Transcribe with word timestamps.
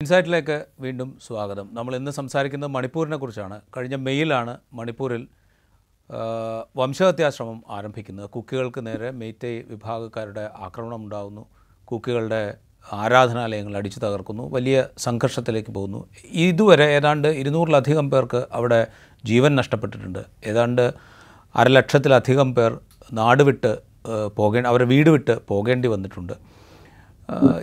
ഇൻസൈറ്റിലേക്ക് 0.00 0.56
വീണ്ടും 0.84 1.10
സ്വാഗതം. 1.26 1.66
നമ്മൾ 1.72 1.92
ഇന്ന് 1.96 2.12
സംസാരിക്കുന്നത് 2.16 2.70
മണിപ്പൂരിനെ 2.70 3.16
കുറിച്ചാണ്. 3.20 3.56
കഴിഞ്ഞ 3.76 3.96
മെയ്യിലാണ് 4.06 4.54
മണിപ്പൂരിൽ 4.78 5.22
വംശഹത്യാശ്രമം 6.80 7.62
ആരംഭിക്കുന്നത്. 7.76 8.26
കുക്കികൾക്ക് 8.34 8.80
നേരെ 8.86 9.10
മെയ്തേയ് 9.20 9.62
വിഭാഗക്കാരുടെ 9.70 10.44
ആക്രമണം 10.66 10.98
ഉണ്ടാകുന്നു 11.04 11.44
കുക്കികളുടെ 11.84 12.42
ആരാധനാലയങ്ങൾ 12.92 13.76
അടിച്ചു 13.80 14.00
തകർക്കുന്നു. 14.04 14.44
വലിയ 14.56 14.84
സംഘർഷത്തിലേക്ക് 15.06 15.74
പോകുന്നു. 15.78 16.00
ഇതുവരെ 16.48 16.88
ഏതാണ്ട് 16.98 17.28
ഇരുന്നൂറിലധികം 17.28 18.10
പേർക്ക് 18.10 18.42
അവിടെ 18.58 18.86
ജീവൻ 19.24 19.56
നഷ്ടപ്പെട്ടിട്ടുണ്ട്. 19.60 20.22
ഏതാണ്ട് 20.44 20.84
അരലക്ഷത്തിലധികം 21.54 22.54
പേർ 22.54 22.80
നാട് 23.20 23.44
വിട്ട് 23.50 23.72
പോകേ 24.36 24.66
അവരെ 24.74 24.84
വീട് 24.94 25.12
വിട്ട് 25.16 25.36
പോകേണ്ടി 25.48 25.88
വന്നിട്ടുണ്ട്. 25.96 26.36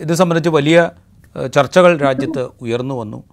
ഇത് 0.06 0.14
സംബന്ധിച്ച് 0.22 0.50
വലിയ 0.60 0.78
ചർച്ചകൾ 1.54 1.98
രാജ്യത്ത് 1.98 2.48
ഉയർന്നു 2.60 2.94
വന്നു. 2.94 3.24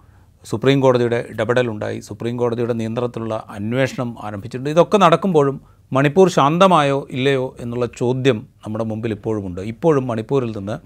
സുപ്രീം 0.44 0.80
കോടതിയുടെ 0.80 1.26
ഇടപെടലുണ്ടായി. 1.30 2.00
സുപ്രീം 2.00 2.36
കോടതിയുടെ 2.36 2.72
നിയന്ത്രണത്തിലുള്ള 2.72 3.44
അന്വേഷണം 3.48 4.16
ആരംഭിച്ചിട്ടുണ്ട്. 4.22 4.70
ഇതൊക്കെ 4.70 4.96
നടക്കുമ്പോഴും 4.96 5.60
മണിപ്പൂർ 5.92 6.28
ശാന്തമായോ 6.28 7.08
ഇല്ലയോ 7.10 7.56
എന്നുള്ള 7.60 7.86
ചോദ്യം 7.86 8.46
നമ്മുടെ 8.64 8.84
മുമ്പിൽ 8.84 9.12
ഇപ്പോഴുമുണ്ട്. 9.12 9.60
ഇപ്പോഴും 9.60 10.06
മണിപ്പൂരിൽ 10.06 10.58
നിന്ന് 10.58 10.76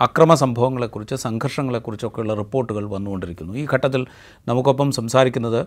അക്രമ 0.00 0.34
സംഭവങ്ങളെക്കുറിച്ച് 0.34 1.14
സംഘർഷങ്ങളെക്കുറിച്ചൊക്കെയുള്ള 1.14 2.34
റിപ്പോർട്ടുകൾ 2.34 2.84
വന്നുകൊണ്ടിരിക്കുന്നു. 2.84 3.54
ഈ 3.54 3.66
ഘട്ടത്തിൽ 3.74 4.06
നമുക്കൊപ്പം 4.48 4.92
സംസാരിക്കുന്നത് 4.92 5.66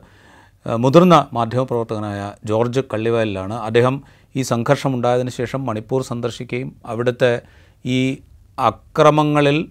മുതിർന്ന 0.65 1.27
മാധ്യമപ്രവർത്തകനായ 1.33 2.31
ജോർജ് 2.45 2.79
കള്ളിവയലിലാണ്. 2.79 3.53
അദ്ദേഹം 3.53 4.03
ഈ 4.35 4.41
സംഘർഷം 4.41 4.53
സംഘർഷമുണ്ടായതിനു 4.53 5.29
ശേഷം 5.29 5.65
മണിപ്പൂർ 5.65 6.01
സന്ദർശിക്കുകയും 6.03 6.75
അവിടുത്തെ 6.85 7.41
ഈ 7.85 8.17
അക്രമങ്ങളിൽ 8.59 9.69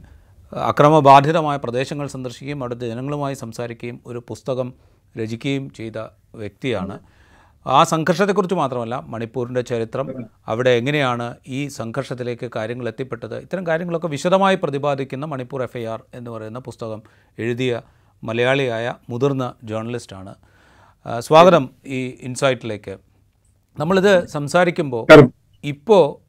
അക്രമബാധിതമായ 0.52 1.56
പ്രദേശങ്ങൾ 1.56 2.06
സന്ദർശിക്കുകയും 2.06 2.62
അവിടുത്തെ 2.62 2.86
ജനങ്ങളുമായി 2.86 3.34
സംസാരിക്കുകയും 3.34 4.00
ഒരു 4.06 4.22
പുസ്തകം 4.28 4.74
രചിക്കുകയും 5.18 5.70
ചെയ്ത 5.70 5.98
വ്യക്തിയാണ്. 6.34 6.98
ആ 7.66 7.82
സംഘർഷത്തെക്കുറിച്ച് 7.82 8.54
മാത്രമല്ല 8.54 9.04
മണിപ്പൂരിന്റെ 9.06 9.60
ചരിത്രം 9.60 10.28
അവിടെ 10.48 10.70
എങ്ങനെയാണ് 10.70 11.36
ഈ 11.48 11.68
സംഘർഷത്തിലേക്ക് 11.68 12.50
കാര്യങ്ങൾ 12.56 12.88
എത്തിപ്പെട്ടത്? 12.88 13.38
ഇത്തരം 13.38 13.66
കാര്യങ്ങളൊക്കെ 13.66 14.06
വിശദമായി 14.06 14.56
പ്രതിപാദിക്കുന്ന 14.56 15.26
മണിപ്പൂർ 15.26 15.62
എഫ് 15.62 15.76
ഐ 15.76 15.84
ആർ 15.84 16.02
എന്ന് 16.14 16.30
പറയുന്ന 16.30 16.58
പുസ്തകം 16.58 17.02
എഴുതിയ 17.38 17.82
മലയാളിയായ 18.24 18.94
മുതിർന്ന 19.10 19.54
ജേർണലിസ്റ്റാണ്. 19.64 20.34
സ്വാഗതം 21.20 21.70
ഈ 21.86 22.06
ഇൻസൈറ്റിലേക്ക്. 22.20 22.98
നമ്മളിത് 23.78 24.26
സംസാരിക്കുമ്പോൾ 24.26 25.06
ഇപ്പോൾ 25.64 26.26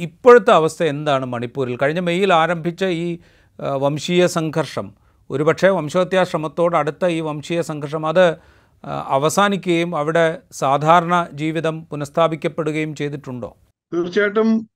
ഇപ്പോഴത്തെ 0.00 0.52
അവസ്ഥ 0.52 0.82
എന്താണ് 0.82 1.24
മണിപ്പൂരിൽ? 1.26 1.78
കഴിഞ്ഞ 1.82 2.00
മെയ്യിൽ 2.00 2.32
ആരംഭിച്ച 2.32 2.84
ഈ 2.84 3.18
വംശീയ 3.62 4.26
സംഘർഷം. 4.26 4.94
ഒരുപക്ഷെ 5.30 5.68
വംശഹത്യാ 5.68 6.24
ശ്രമത്തോട് 6.24 6.76
അടുത്ത 6.76 7.06
ഈ 7.06 7.20
വംശീയ 7.20 7.60
സംഘർഷം 7.60 8.06
അത് 8.06 8.38
അവസാനിക്കുകയും 8.86 9.96
അവിടെ 9.96 10.42
സാധാരണ 10.52 11.28
ജീവിതം 11.32 11.84
പുനഃസ്ഥാപിക്കപ്പെടുകയും 11.84 12.94
ചെയ്തിട്ടുണ്ടോ? 12.94 13.56
തീർച്ചയായിട്ടും 13.94 14.68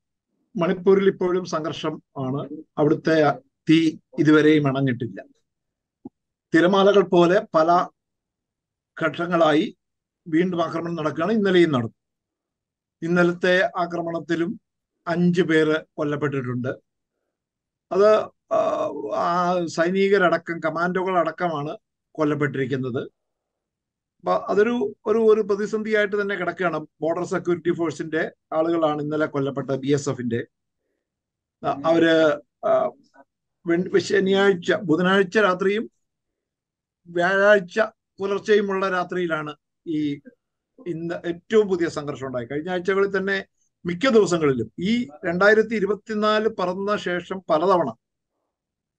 മണിപ്പൂരിൽ 0.57 1.09
ഇപ്പോഴും 1.09 1.45
സംഘർഷം 1.45 2.03
ആണ്. 2.19 2.48
അവിടുത്തെ 2.79 3.17
തീ 3.70 3.98
ഇതുവരെയും 4.19 4.69
അണഞ്ഞിട്ടില്ല. 4.69 5.23
തിരമാലകൾ 6.55 7.03
പോലെ 7.03 7.47
പല 7.55 7.89
ഘട്ടങ്ങളായി 9.03 9.77
വീണ്ടും 10.29 10.63
ആക്രമണം 10.63 10.97
നടക്കുകയാണ്. 10.97 11.33
ഇന്നലെയും 11.33 11.73
നടന്നു. 11.73 11.95
ഇന്നലത്തെ 13.03 13.70
ആക്രമണത്തിലും 13.77 14.61
അഞ്ചു 15.09 15.42
പേര് 15.42 15.77
കൊല്ലപ്പെട്ടിട്ടുണ്ട്. 15.98 16.69
അത് 17.92 18.38
ആ, 18.51 18.61
സൈനികരടക്കം 19.69 20.59
കമാൻഡോകളടക്കമാണ് 20.61 21.73
കൊല്ലപ്പെട്ടിരിക്കുന്നത്. 22.15 23.03
അപ്പൊ 24.25 24.35
അതൊരു 24.49 24.73
ഒരു 25.07 25.19
ഒരു 25.33 25.41
പ്രതിസന്ധിയായിട്ട് 25.41 26.17
തന്നെ 26.21 26.35
കിടക്കുകയാണ്. 26.37 26.79
ബോർഡർ 27.01 27.25
സെക്യൂരിറ്റി 27.25 27.71
ഫോഴ്സിന്റെ 27.71 28.23
ആളുകളാണ് 28.53 29.03
ഇന്നലെ 29.03 29.27
കൊല്ലപ്പെട്ട 29.27 29.70
ബി 29.75 29.89
എസ് 29.89 30.08
എഫിന്റെ 30.08 30.41
അവർ 31.85 32.05
ശനിയാഴ്ച 34.01 34.73
ബുധനാഴ്ച 34.83 35.39
രാത്രിയും 35.39 35.85
വ്യാഴാഴ്ച 37.08 37.79
പുലർച്ചെയുമുള്ള 38.20 38.89
രാത്രിയിലാണ് 38.89 39.53
ഈ 39.87 39.98
ഇന്ന് 40.87 41.17
ഏറ്റവും 41.25 41.69
പുതിയ 41.69 41.89
സംഘർഷം 41.89 42.27
ഉണ്ടായി 42.27 42.47
കഴിഞ്ഞ 42.47 42.69
ആഴ്ചകളിൽ 42.70 43.11
തന്നെ 43.17 43.37
മിക്ക 43.85 44.08
ദിവസങ്ങളിലും 44.08 44.69
ഈ 44.83 44.92
രണ്ടായിരത്തി 45.25 45.75
ഇരുപത്തിനാല് 45.75 46.48
പറന്ന 46.61 46.97
ശേഷം 47.07 47.39
പലതവണ 47.51 47.89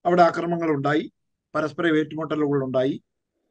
അവിടെ 0.05 0.21
ആക്രമണങ്ങൾ 0.29 0.69
ഉണ്ടായി 0.77 1.03
പരസ്പര 1.55 1.85
ഏറ്റുമുട്ടലുകൾ 1.99 2.59
ഉണ്ടായി 2.67 2.95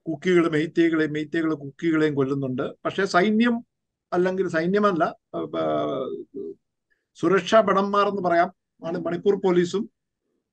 കുക്കികൾ 0.06 0.44
മെയ്ത്തേകളെയും 0.56 1.12
മെയ്ത്തേകൾ 1.16 1.50
കുക്കികളെയും 1.64 2.14
കൊല്ലുന്നുണ്ട്. 2.18 2.64
പക്ഷെ 2.84 3.04
സൈന്യം 3.14 3.56
അല്ലെങ്കിൽ 4.12 4.46
സൈന്യമല്ല 4.56 5.04
സുരക്ഷാ 7.20 7.60
ഭടന്മാർ 7.68 8.06
എന്ന് 8.12 8.22
പറയാം. 8.28 8.50
ആണ് 8.82 8.98
മണിപ്പൂർ 9.06 9.34
പോലീസും 9.44 9.84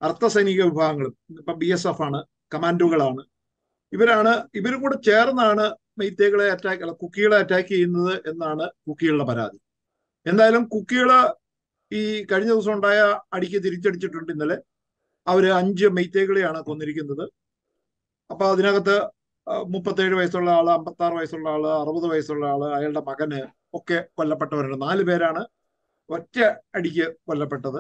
അർദ്ധസൈനിക 0.02 0.64
വിഭാഗങ്ങളും. 0.70 1.14
ഇപ്പൊ 1.42 1.54
ബി 1.62 1.68
എസ് 1.76 1.88
എഫ് 1.88 2.04
ആണ് 2.08 2.20
കമാൻഡോകളാണ്. 2.54 3.24
ഇവരാണ് 3.94 4.32
ഇവരും 4.60 4.80
കൂടെ 4.82 4.98
ചേർന്നാണ് 5.08 5.66
മെയ്ത്തേകളെ 6.00 6.48
അറ്റാക്ക് 6.56 6.94
കുക്കികളെ 7.04 7.36
അറ്റാക്ക് 7.44 7.70
ചെയ്യുന്നത് 7.70 8.14
എന്നാണ് 8.30 8.66
കുക്കികളുടെ 8.88 9.26
പരാതി. 9.32 9.60
എന്തായാലും 10.26 10.64
കുക്കികൾ 10.74 11.10
ഈ 11.92 12.02
കഴിഞ്ഞ 12.32 12.52
ദിവസം 12.56 12.74
ഉണ്ടായ 12.78 13.00
അടിക്ക് 13.36 13.60
തിരിച്ചടിച്ചിട്ടുണ്ട് 13.66 14.32
ഇന്നലെ. 14.36 14.58
അവർ 15.28 15.46
അഞ്ച് 15.60 15.88
മെയ്ത്തേകളെയാണ് 15.98 16.60
കൊന്നിരിക്കുന്നത്. 16.70 17.26
അപ്പൊ 18.32 18.46
അതിനകത്ത് 18.54 18.96
മുപ്പത്തേഴ് 19.74 20.16
വയസ്സുള്ള 20.20 20.50
ആൾ 20.60 20.68
അമ്പത്തി 20.70 21.04
ആറ് 21.06 21.16
വയസ്സുള്ള 21.20 21.48
ആൾ 21.56 21.64
അറുപത് 21.82 22.08
വയസ്സുള്ള 22.12 22.46
ആൾ 22.54 22.62
അയാളുടെ 22.78 23.04
മകന് 23.10 23.42
ഒക്കെ 23.78 23.98
കൊല്ലപ്പെട്ടവരുണ്ട്. 24.18 24.78
നാല് 24.86 25.04
പേരാണ് 25.10 25.42
ഒറ്റ 26.10 26.38
അടിക്ക് 26.78 27.08
കൊല്ലപ്പെട്ടത്. 27.30 27.80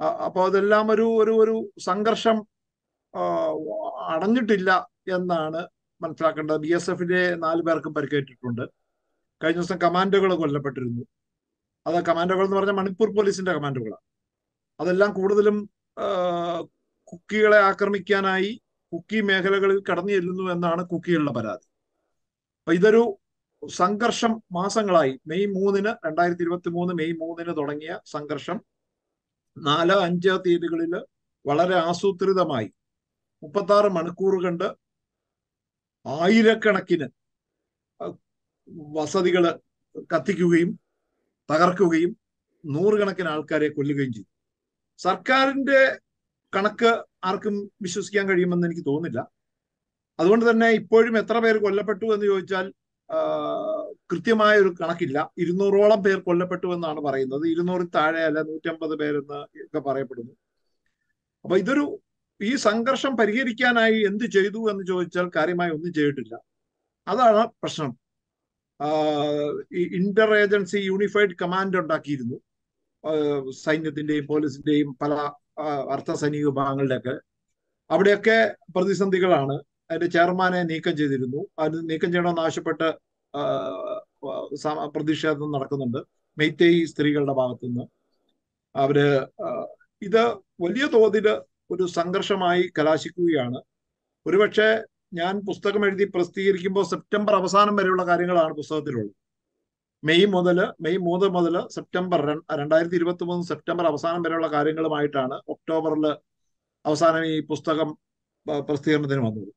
അപ്പോൾ 0.00 0.24
അപ്പൊ 0.26 0.40
അതെല്ലാം 0.48 0.86
ഒരു 0.94 1.06
ഒരു 1.22 1.32
ഒരു 1.42 1.54
സംഘർഷം 1.88 2.36
അടഞ്ഞിട്ടില്ല 4.14 4.70
എന്നാണ് 5.16 5.60
മനസ്സിലാക്കേണ്ടത്. 6.00 6.58
ബി 6.64 6.70
എസ് 6.76 6.90
എഫിന്റെ 6.90 7.20
നാല് 7.44 7.62
പേർക്കും 7.68 7.94
പരിക്കേറ്റിട്ടുണ്ട്. 7.94 8.64
കഴിഞ്ഞ 9.40 9.58
ദിവസം 9.60 9.78
കമാൻഡോകൾ 9.84 10.30
കൊല്ലപ്പെട്ടിരുന്നു. 10.42 11.02
അത് 11.86 11.98
കമാൻഡോകൾ 12.08 12.44
എന്ന് 12.44 12.56
പറഞ്ഞാൽ 12.58 12.76
മണിപ്പൂർ 12.80 13.08
പോലീസിന്റെ 13.18 13.52
കമാൻഡോകളാണ്. 13.58 14.04
അതെല്ലാം 14.80 15.10
കൂടുതലും 15.18 15.56
കുക്കികളെ 17.10 17.58
ആക്രമിക്കാനായി 17.70 18.50
കുക്കി 18.92 19.18
മേഖലകളിൽ 19.28 19.78
കടന്നു 19.88 20.12
ചെല്ലുന്നു 20.16 20.44
എന്നാണ് 20.54 20.82
കുക്കികളുടെ 20.92 21.32
പരാതി. 21.38 21.66
അപ്പൊ 22.60 22.72
ഇതൊരു 22.78 23.02
സംഘർഷം 23.62 24.32
മാസങ്ങളായി. 24.52 25.12
മെയ് 25.30 25.46
മൂന്നിന് 25.56 25.92
രണ്ടായിരത്തി 26.06 26.44
ഇരുപത്തി 26.46 26.70
മൂന്ന് 26.76 26.92
മെയ് 27.00 27.14
മൂന്നിന് 27.22 27.52
തുടങ്ങിയ 27.58 27.92
സംഘർഷം 28.14 28.58
നാല് 29.56 29.96
അഞ്ച് 30.06 30.34
തീയതികളിൽ 30.44 30.92
വളരെ 31.44 31.76
ആസൂത്രിതമായി. 31.90 32.68
മുപ്പത്തി 33.42 33.72
ആറ് 33.76 33.88
മണിക്കൂർ 33.96 34.34
കണ്ട് 34.44 34.68
ആയിരക്കണക്കിന് 36.06 37.06
വസതികൾ 38.96 39.44
കത്തിക്കുകയും 40.12 40.70
തകർക്കുകയും 41.48 42.12
നൂറുകണക്കിന് 42.64 43.30
ആൾക്കാരെ 43.34 43.68
കൊല്ലുകയും 43.76 44.12
ചെയ്തു. 44.16 44.30
സർക്കാരിന്റെ 45.00 45.80
കണക്ക് 46.56 46.90
ആർക്കും 47.24 47.56
വിശ്വസിക്കാൻ 47.82 48.28
കഴിയുമെന്ന് 48.28 48.66
എനിക്ക് 48.66 48.84
തോന്നുന്നില്ല. 48.86 49.20
അതുകൊണ്ട് 50.18 50.50
തന്നെ 50.50 50.68
ഇപ്പോഴും 50.70 51.18
എത്ര 51.18 51.38
പേർ 51.38 51.56
കൊല്ലപ്പെട്ടു 51.58 52.06
എന്ന് 52.14 52.26
ചോദിച്ചാൽ 52.26 52.66
കൃത്യമായ 54.10 54.58
ഒരു 54.58 54.74
കണക്കില്ല. 54.80 55.18
ഇരുന്നൂറോളം 55.38 56.02
പേർ 56.02 56.18
കൊല്ലപ്പെട്ടു 56.20 56.66
എന്നാണ് 56.66 57.00
പറയുന്നത്. 57.00 57.44
ഇരുന്നൂറിൽ 57.48 57.88
താഴെ 57.94 58.22
അല്ല 58.24 58.42
നൂറ്റമ്പത് 58.42 58.94
പേരെന്ന് 58.98 59.40
ഒക്കെ 59.64 59.78
പറയപ്പെടുന്നു. 59.78 60.32
അപ്പൊ 61.44 61.56
ഇതൊരു 61.56 61.84
ഈ 62.40 62.56
സംഘർഷം 62.56 63.16
പരിഹരിക്കാനായി 63.16 63.98
എന്ത് 64.10 64.24
ചെയ്തു 64.24 64.60
എന്ന് 64.70 64.84
ചോദിച്ചാൽ 64.86 65.30
കാര്യമായി 65.36 65.70
ഒന്നും 65.70 65.92
ചെയ്തിട്ടില്ല. 65.92 66.34
അതാണ് 67.08 67.42
പ്രശ്നം. 67.62 67.90
ഈ 69.72 69.82
ഇന്റർ 69.98 70.30
ഏജൻസി 70.34 70.78
യൂണിഫൈഡ് 70.78 71.34
കമാൻഡ് 71.42 71.78
ഉണ്ടാക്കിയിരുന്നു. 71.78 72.38
സൈന്യത്തിന്റെയും 73.64 74.26
പോലീസിന്റെയും 74.26 74.96
പല 75.02 75.12
ആഹ് 75.60 75.84
അർദ്ധ 75.94 76.12
സൈനിക 76.12 76.44
വിഭാഗങ്ങളുടെയൊക്കെ 76.46 77.14
അവിടെയൊക്കെ 77.90 78.36
പ്രതിസന്ധികളാണ്. 78.76 79.54
അതിന്റെ 79.90 80.06
ചെയർമാനെ 80.06 80.62
നീക്കം 80.62 80.96
ചെയ്തിരുന്നു. 80.96 81.40
അത് 81.58 81.90
നീക്കം 81.90 82.10
ചെയ്യണമെന്ന് 82.12 82.42
ആവശ്യപ്പെട്ട് 82.42 82.88
പ്രതിഷേധം 84.94 85.52
നടക്കുന്നുണ്ട്. 85.52 85.98
മെയ്തേയ് 86.38 86.86
സ്ത്രീകളുടെ 86.86 87.32
ഭാഗത്തു 87.32 87.66
നിന്ന് 87.66 87.84
അവർ 88.74 88.98
ഇത് 90.02 90.22
വലിയ 90.60 90.84
തോതിൽ 90.86 91.26
ഒരു 91.70 91.84
സംഘർഷമായി 91.98 92.62
കലാശിക്കുകയാണ്. 92.78 93.58
ഒരുപക്ഷെ 94.26 94.68
ഞാൻ 95.14 95.34
പുസ്തകം 95.48 95.86
എഴുതി 95.86 96.04
പ്രസിദ്ധീകരിക്കുമ്പോൾ 96.14 96.84
സെപ്റ്റംബർ 96.84 97.34
അവസാനം 97.34 97.76
വരെയുള്ള 97.76 98.06
കാര്യങ്ങളാണ് 98.06 98.52
പുസ്തകത്തിലുള്ളത്. 98.54 99.12
മെയ് 100.02 100.26
മുതൽ 100.34 100.58
മെയ് 100.84 100.98
മൂന്ന് 101.06 101.26
മുതൽ 101.36 101.54
സെപ്റ്റംബർ 101.76 102.20
രണ്ടായിരത്തി 102.60 102.96
ഇരുപത്തി 103.00 103.24
മൂന്ന് 103.30 103.44
സെപ്റ്റംബർ 103.50 103.84
അവസാനം 103.90 104.22
വരെയുള്ള 104.24 104.48
കാര്യങ്ങളുമായിട്ടാണ് 104.54 105.36
ഒക്ടോബറിൽ 105.54 106.06
അവസാനം 106.84 107.24
ഈ 107.32 107.34
പുസ്തകം 107.50 107.88
പ്രസിദ്ധീകരണത്തിന് 108.68 109.22
വന്നത്. 109.26 109.50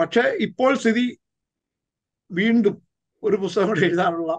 പക്ഷേ 0.00 0.24
ഇപ്പോൾ 0.46 0.72
സ്ഥിതി 0.82 1.06
വീണ്ടും 2.30 2.74
ഒരു 3.22 3.36
പുസ്തകം 3.36 3.68
കൂടി 3.68 3.82
എഴുതാനുള്ള 3.88 4.32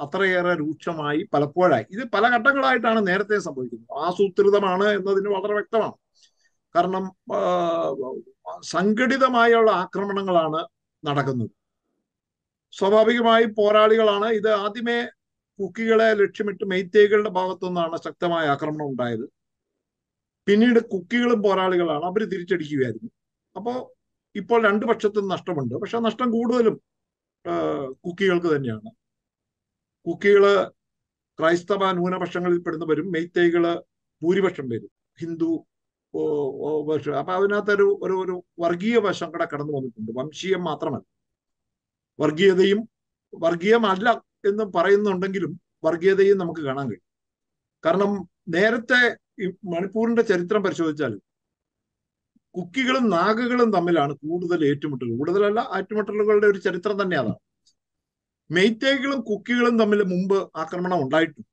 അത്രയേറെ 0.00 0.52
രൂക്ഷമായി 0.60 1.20
പലപ്പോഴായി. 1.34 1.86
ഇത് 1.94 2.04
പല 2.14 2.24
ഘട്ടങ്ങളായിട്ടാണ് 2.36 3.00
നേരത്തെ 3.08 3.38
സംഭവിക്കുന്നത്. 3.46 3.90
ആസൂത്രിതമാണ് 4.06 4.86
എന്നതിന് 4.98 5.30
വളരെ 5.36 5.54
വ്യക്തമാണ്. 5.58 5.96
കാരണം 6.74 7.04
സംഘടിതമായുള്ള 8.74 9.70
ആക്രമണങ്ങളാണ് 9.82 10.60
നടക്കുന്നത്. 11.02 11.50
സ്വാഭാവികമായി 12.78 13.46
പോരാളികളാണ്. 13.58 14.28
ഇത് 14.38 14.50
ആദ്യമേ 14.64 14.98
കുക്കികളെ 15.58 16.08
ലക്ഷ്യമിട്ട് 16.22 16.64
മെയ്ത്തേകളുടെ 16.72 17.30
ഭാഗത്തു 17.38 17.66
നിന്നാണ് 17.66 17.96
ശക്തമായ 18.06 18.44
ആക്രമണം 18.54 18.86
ഉണ്ടായത്. 18.92 19.26
പിന്നീട് 20.46 20.80
കുക്കികളും 20.92 21.40
പോരാളികളാണ് 21.46 22.04
അവർ 22.10 22.22
തിരിച്ചടിക്കുകയായിരുന്നു. 22.32 23.10
അപ്പോൾ 23.56 23.76
ഇപ്പോൾ 24.34 24.58
രണ്ടു 24.68 24.84
പക്ഷത്തും 24.90 25.26
നഷ്ടമുണ്ട്. 25.34 25.74
പക്ഷെ 25.82 25.98
നഷ്ടം 26.08 26.28
കൂടുതലും 26.36 26.76
കുക്കികൾക്ക് 28.06 28.48
തന്നെയാണ്. 28.54 28.90
കുക്കികൾ 30.06 30.44
ക്രൈസ്തവ 31.38 31.82
ന്യൂനപക്ഷങ്ങളിൽ 31.98 32.58
പെടുന്നവരും 32.66 33.06
മെയ്ത്തേകൾ 33.14 33.64
ഭൂരിപക്ഷം 34.22 34.66
വരും 34.72 34.90
ഹിന്ദു 35.18 35.50
അപ്പൊ 37.20 37.32
അതിനകത്തൊരു 37.36 37.86
ഒരു 38.04 38.14
ഒരു 38.24 38.34
വർഗീയ 38.62 38.96
വശം 39.06 39.28
കൂടെ 39.34 39.46
കടന്നു 39.52 39.72
വന്നിട്ടുണ്ട്. 39.76 40.10
വംശീയം 40.18 40.62
മാത്രമല്ല. 40.70 41.06
വർഗീയതയും 42.18 42.80
വർഗീയമല്ല 43.34 44.08
എന്ന് 44.46 44.64
പറയുന്നുണ്ടെങ്കിലും 44.76 45.52
വർഗീയതയും 45.84 46.38
നമുക്ക് 46.38 46.60
കാണാൻ 46.60 46.86
കഴിയും. 46.88 47.06
കാരണം 47.84 48.28
നേരത്തെ 48.48 49.00
ഈ 49.42 49.46
മണിപ്പൂരിന്റെ 49.74 50.22
ചരിത്രം 50.22 50.62
പരിശോധിച്ചാൽ 50.62 51.12
കുക്കികളും 52.54 53.10
നാഗകളും 53.10 53.72
തമ്മിലാണ് 53.72 54.12
കൂടുതൽ 54.24 54.60
ഏറ്റുമുട്ടലുകൾ 54.70 55.18
കൂടുതലല്ല 55.18 55.60
ഏറ്റുമുട്ടലുകളുടെ 55.78 56.46
ഒരു 56.46 56.58
ചരിത്രം 56.58 57.02
തന്നെ 57.02 57.16
അതാണ്. 57.16 57.40
മെയ്ത്തേകളും 58.50 59.20
കുക്കികളും 59.20 59.78
തമ്മിൽ 59.78 60.02
മുമ്പ് 60.02 60.50
ആക്രമണം 60.56 61.02
ഉണ്ടായിട്ടുണ്ട്. 61.04 61.48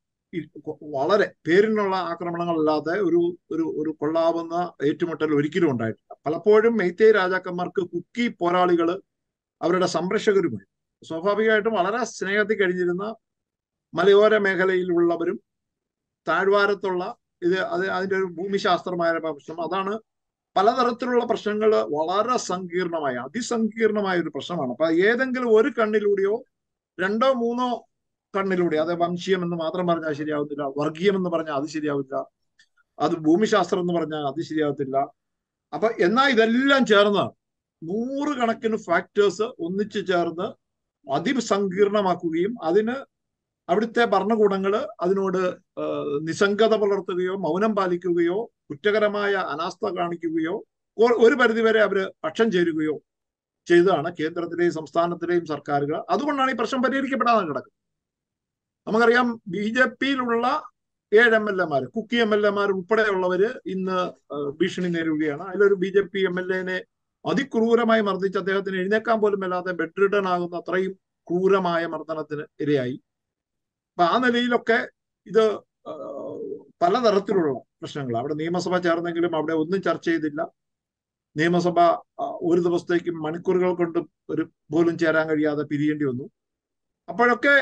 വളരെ 0.82 1.34
പേരിനുള്ള 1.48 1.96
ആക്രമണങ്ങളല്ലാതെ 1.96 2.96
ഒരു 3.08 3.22
ഒരു 3.52 3.66
ഒരു 3.82 3.92
കൊള്ളാവുന്ന 4.00 4.56
ഏറ്റുമുട്ടൽ 4.88 5.32
ഒരിക്കലും 5.36 5.72
ഉണ്ടായിട്ടില്ല. 5.72 6.16
പലപ്പോഴും 6.26 6.78
മെയ്ത്തേ 6.78 7.12
രാജാക്കന്മാർക്ക് 7.12 7.82
കുക്കി 7.94 8.28
പോരാളികൾ 8.40 8.90
അവരുടെ 9.62 9.86
സംരക്ഷകരുമായി. 9.86 10.66
സ്വാഭാവികമായിട്ടും 11.04 11.74
വളരെ 11.74 12.02
സ്നേഹത്തിൽ 12.06 12.58
കഴിഞ്ഞിരുന്ന 12.62 13.06
മലയോര 13.94 14.38
മേഖലയിലുള്ളവരും 14.38 15.38
താഴ്വാരത്തുള്ള 16.28 17.04
ഇത് 17.42 17.58
അത് 17.74 17.84
അതിന്റെ 17.90 18.16
ഒരു 18.16 18.28
ഭൂമിശാസ്ത്രമായ 18.38 19.12
പ്രശ്നം. 19.18 19.62
അതാണ് 19.68 19.94
പലതരത്തിലുള്ള 20.56 21.26
പ്രശ്നങ്ങൾ 21.26 21.72
വളരെ 21.98 22.38
സങ്കീർണമായ 22.52 23.16
അതിസങ്കീർണമായ 23.28 24.16
ഒരു 24.20 24.32
പ്രശ്നമാണ്. 24.36 24.72
അപ്പൊ 24.72 24.88
ഏതെങ്കിലും 25.10 25.50
ഒരു 25.56 25.70
കണ്ണിലൂടെയോ 25.80 26.36
രണ്ടോ 26.98 27.30
മൂന്നോ 27.34 27.70
കണ്ണിലൂടെ 28.34 28.78
അത് 28.78 28.94
വംശീയം 29.04 29.42
എന്ന് 29.44 29.56
മാത്രം 29.56 29.86
പറഞ്ഞാൽ 29.88 30.14
ശരിയാവുന്നില്ല 30.14 30.64
വർഗീയം 30.80 31.16
എന്ന് 31.16 31.30
പറഞ്ഞാൽ 31.30 31.56
അത് 31.56 31.68
ശരിയാവില്ല 31.76 32.16
അത് 33.00 33.16
ഭൂമിശാസ്ത്രം 33.28 33.80
എന്ന് 33.80 33.94
പറഞ്ഞാൽ 33.94 34.24
അത് 34.32 34.42
ശരിയാവത്തില്ല. 34.42 34.98
അപ്പൊ 35.74 35.88
എന്നാൽ 36.00 36.28
ഇതെല്ലാം 36.34 36.86
ചേർന്നാണ് 36.86 37.34
നൂറുകണക്കിന് 37.82 38.78
ഫാക്ടേഴ്സ് 38.88 39.48
ഒന്നിച്ചു 39.66 40.00
ചേർന്ന് 40.00 40.48
അതിസങ്കീർണമാക്കുകയും 41.08 42.54
അതിന് 42.70 42.96
അവിടുത്തെ 43.70 44.04
ഭരണകൂടങ്ങൾ 44.06 44.74
അതിനോട് 45.04 45.42
നിസ്സംഗത 46.28 46.74
പുലർത്തുകയോ 46.82 47.34
മൗനം 47.46 47.74
പാലിക്കുകയോ 47.76 48.38
കുറ്റകരമായ 48.70 49.34
അനാസ്ഥ 49.54 49.92
കാണിക്കുകയോ 49.98 50.56
ഒരു 51.26 51.36
പരിധിവരെ 51.42 51.82
അവർ 51.88 52.12
പക്ഷം 52.24 52.52
ചേരുകയോ 52.52 52.96
ചെയ്തതാണ് 53.68 54.10
കേന്ദ്രത്തിലെയും 54.20 54.74
സംസ്ഥാനത്തിലെയും 54.78 55.46
സർക്കാരുകൾ. 55.46 55.98
അതുകൊണ്ടാണ് 56.10 56.52
ഈ 56.52 56.56
പ്രശ്നം 56.60 56.82
പരിഹരിക്കപ്പെടാതെ 56.82 57.42
കിടക്കുന്നത്. 57.42 57.72
നമുക്കറിയാം 58.88 59.28
ബി 59.54 59.66
ജെ 59.76 59.86
പിയിലുള്ള 60.02 60.46
ഏഴ് 61.12 61.36
എം 61.40 61.46
എൽ 61.52 61.62
എമാർ 61.66 61.84
കുക്കി 61.96 62.18
എം 62.26 62.34
എൽ 62.34 62.44
എമാർ 62.48 62.70
ഉൾപ്പെടെയുള്ളവര് 62.72 63.50
ഇന്ന് 63.74 63.98
ഭീഷണി 64.60 64.90
നേരിടുകയാണ്. 64.96 65.44
അതിലൊരു 65.50 65.76
B 65.84 65.90
J 65.96 66.02
P 66.14 66.22
M 66.30 66.40
L 66.42 66.50
എനെ 66.60 66.78
അതിക്രൂരമായി 67.26 68.02
മർദ്ദിച്ച് 68.02 68.38
അദ്ദേഹത്തിന് 68.38 68.76
എഴുന്നേക്കാൻ 68.76 69.22
പോലും 69.22 69.44
അല്ലാതെ 69.44 69.72
ബെഡ് 69.72 70.02
റിട്ടേൺ 70.02 70.28
ആകുന്ന 70.28 70.56
അത്രയും 70.58 70.94
ക്രൂരമായ 71.28 71.86
മർദ്ദനത്തിന് 71.86 72.44
ഇരയായി. 72.60 72.96
അപ്പൊ 73.92 74.04
ആ 74.04 74.18
നിലയിലൊക്കെ 74.18 74.90
ഇത് 75.28 75.44
പലതരത്തിലുള്ള 76.82 77.54
പ്രശ്നങ്ങൾ. 77.82 78.18
അവിടെ 78.18 78.34
നിയമസഭ 78.34 78.78
ചേർന്നെങ്കിലും 78.78 79.36
അവിടെ 79.36 79.54
ഒന്നും 79.54 79.82
ചർച്ച 79.82 80.06
ചെയ്തില്ല. 80.10 80.42
നിയമസഭ 81.36 81.80
ഒരു 82.42 82.62
ദിവസത്തേക്കും 82.62 83.22
മണിക്കൂറുകൾ 83.22 83.74
കൊണ്ട് 83.76 84.00
ഒരു 84.30 84.44
പോലും 84.74 84.98
ചേരാൻ 84.98 85.30
കഴിയാതെ 85.30 85.64
പിരിയേണ്ടി 85.64 86.06
വന്നു. 86.06 86.26
അപ്പോഴൊക്കെ 87.10 87.56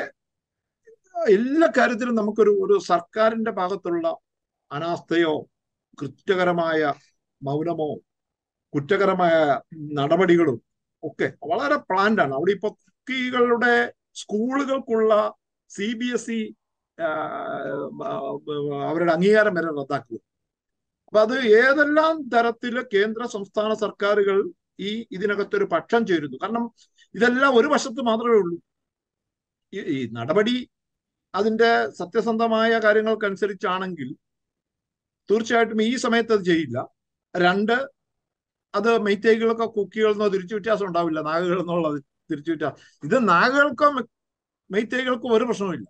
എല്ലാ 1.29 1.67
കാര്യത്തിലും 1.77 2.15
നമുക്കൊരു 2.15 2.49
ഒരു 2.49 2.79
സർക്കാരിന്റെ 2.79 3.51
ഭാഗത്തുള്ള 3.51 4.07
അനാസ്ഥയോ 4.71 5.33
കൃത്യകരമായ 6.01 6.93
മൗനമോ 7.41 7.89
കുറ്റകരമായ 8.73 9.33
നടപടികളും 9.99 10.57
ഒക്കെ 11.03 11.27
വളരെ 11.51 11.77
പ്ലാൻഡ് 11.89 12.21
ആണ്. 12.23 12.33
അവിടെ 12.37 12.51
ഇപ്പൊ 12.57 12.69
കുക്കികളുടെ 12.69 13.73
സ്കൂളുകൾക്കുള്ള 14.21 15.11
സി 15.71 15.87
ബി 15.99 16.07
എസ് 16.15 16.31
ഇ 16.39 16.41
അവരുടെ 18.89 19.11
അംഗീകാരം 19.15 19.53
വരെ 19.57 19.69
റദ്ദാക്കുക. 19.79 20.19
അപ്പൊ 21.07 21.19
അത് 21.25 21.35
ഏതെല്ലാം 21.63 22.15
തരത്തിൽ 22.33 22.75
കേന്ദ്ര 22.93 23.21
സംസ്ഥാന 23.35 23.71
സർക്കാരുകൾ 23.83 24.37
ഈ 24.87 24.91
ഇതിനകത്തൊരു 25.15 25.65
പക്ഷം 25.73 26.01
ചേരുന്നു? 26.09 26.37
കാരണം 26.43 26.65
ഇതെല്ലാം 27.15 27.51
ഒരു 27.59 27.67
വശത്ത് 27.73 28.01
മാത്രമേ 28.09 28.37
ഉള്ളൂ. 28.43 28.57
ഈ 29.73 29.97
നടപടി 30.17 30.55
അതിന്റെ 31.33 31.69
സത്യസന്ധമായ 31.99 32.73
കാര്യങ്ങൾക്കനുസരിച്ചാണെങ്കിൽ 32.85 34.09
തീർച്ചയായിട്ടും 35.29 35.81
ഈ 35.89 35.93
സമയത്ത് 36.05 36.33
അത് 36.37 36.43
ചെയ്യില്ല. 36.49 36.77
രണ്ട് 37.35 37.75
അത് 38.75 38.97
മെയ്ത്തേകൾക്കോ 38.97 39.73
കുക്കികളെന്നോ 39.77 40.27
തിരിച്ചു 40.27 40.55
വ്യത്യാസം 40.55 40.85
ഉണ്ടാവില്ല. 40.85 41.19
നാഗകൾ 41.21 41.59
എന്നുള്ളത് 41.61 42.03
തിരിച്ചു 42.31 42.51
വ്യത്യാസം. 42.51 42.77
ഇത് 43.03 43.29
നാഗകൾക്കോ 43.29 43.89
മെയ്ത്തേകൾക്കോ 44.71 45.29
ഒരു 45.29 45.43
പ്രശ്നവുമില്ല. 45.43 45.87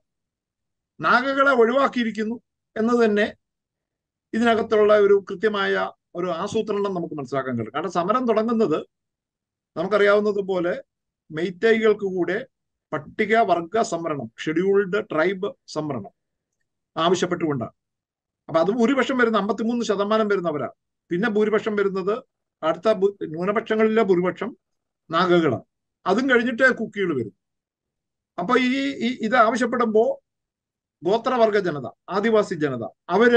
നാഗകളെ 1.00 1.52
ഒഴിവാക്കിയിരിക്കുന്നു 1.52 2.36
എന്ന് 2.78 3.06
തന്നെ 3.06 3.36
ഇതിനകത്തുള്ള 4.34 5.00
ഒരു 5.00 5.26
കൃത്യമായ 5.30 5.92
ഒരു 6.16 6.28
ആസൂത്രണം 6.28 6.94
നമുക്ക് 6.94 7.16
മനസ്സിലാക്കാൻ 7.16 7.58
കഴിയും. 7.58 7.74
കാരണം 7.76 7.92
സമരം 7.92 8.28
തുടങ്ങുന്നത് 8.28 8.86
നമുക്കറിയാവുന്നതുപോലെ 9.78 10.84
മെയ്റ്റൈകൾക്ക് 11.32 12.06
കൂടെ 12.06 12.48
പട്ടിക 12.94 13.38
വർഗ 13.38 13.82
സംവരണം 13.82 14.32
ഷെഡ്യൂൾഡ് 14.40 15.06
ട്രൈബ് 15.12 15.52
സംവരണം 15.68 16.12
ആവശ്യപ്പെട്ടുകൊണ്ടാണ്. 16.98 17.72
അപ്പൊ 18.50 18.60
അത് 18.62 18.72
ഭൂരിപക്ഷം 18.72 19.18
വരുന്ന 19.18 19.38
അമ്പത്തിമൂന്ന് 19.38 19.86
ശതമാനം 19.86 20.28
വരുന്നവരാണ്. 20.28 20.72
പിന്നെ 21.10 21.30
ഭൂരിപക്ഷം 21.30 21.76
വരുന്നത് 21.76 22.24
അടുത്ത 22.64 22.88
ന്യൂനപക്ഷങ്ങളിലെ 23.34 24.04
ഭൂരിപക്ഷം 24.04 24.58
നാഗകളാണ്. 25.12 25.66
അതും 26.06 26.30
കഴിഞ്ഞിട്ടേ 26.30 26.70
കുക്കികൾ 26.70 27.16
വരും. 27.18 27.34
അപ്പൊ 28.40 28.58
ഈ 28.60 28.70
ഇത് 29.28 29.36
ആവശ്യപ്പെടുമ്പോ 29.36 30.22
ഗോത്രവർഗ 31.04 31.58
ജനത 31.58 31.88
ആദിവാസി 32.10 32.56
ജനത 32.56 32.84
അവർ 33.10 33.34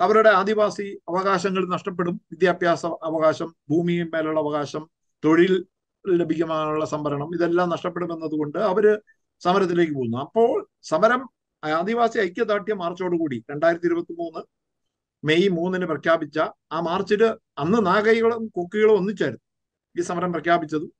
അവരുടെ 0.00 0.30
ആദിവാസി 0.30 1.00
അവകാശങ്ങൾ 1.08 1.68
നഷ്ടപ്പെടും. 1.68 2.20
വിദ്യാഭ്യാസ 2.32 2.86
അവകാശം 2.86 3.54
ഭൂമിയും 3.70 4.10
മേലുള്ള 4.14 4.40
അവകാശം 4.40 4.90
തൊഴിൽ 5.24 5.66
ലഭിക്കാനുള്ള 6.04 6.84
സംവരണം 6.84 7.34
ഇതെല്ലാം 7.34 7.68
നഷ്ടപ്പെടുമെന്നതുകൊണ്ട് 7.68 8.58
അവർ 8.58 9.00
സമരത്തിലേക്ക് 9.42 9.94
പോകുന്നു. 9.94 10.18
അപ്പോൾ 10.18 10.68
സമരം 10.82 11.28
ആദിവാസി 11.64 12.18
ഐക്യദാർഢ്യ 12.18 12.74
മാർച്ചോടുകൂടി 12.74 13.44
രണ്ടായിരത്തി 13.50 13.86
ഇരുപത്തി 13.86 14.12
മൂന്ന് 14.12 14.40
മെയ് 15.22 15.48
മൂന്നിന് 15.58 15.86
പ്രഖ്യാപിച്ച 15.92 16.38
ആ 16.76 16.78
മാർച്ചിൽ 16.88 17.22
അന്ന് 17.62 17.78
നാഗൈകളും 17.90 18.42
കുക്കികളും 18.56 18.96
ഒന്നിച്ചായിരുന്നു 19.00 19.44
ഈ 19.96 20.02
സമരം 20.10 20.30
പ്രഖ്യാപിച്ചതും 20.34 20.90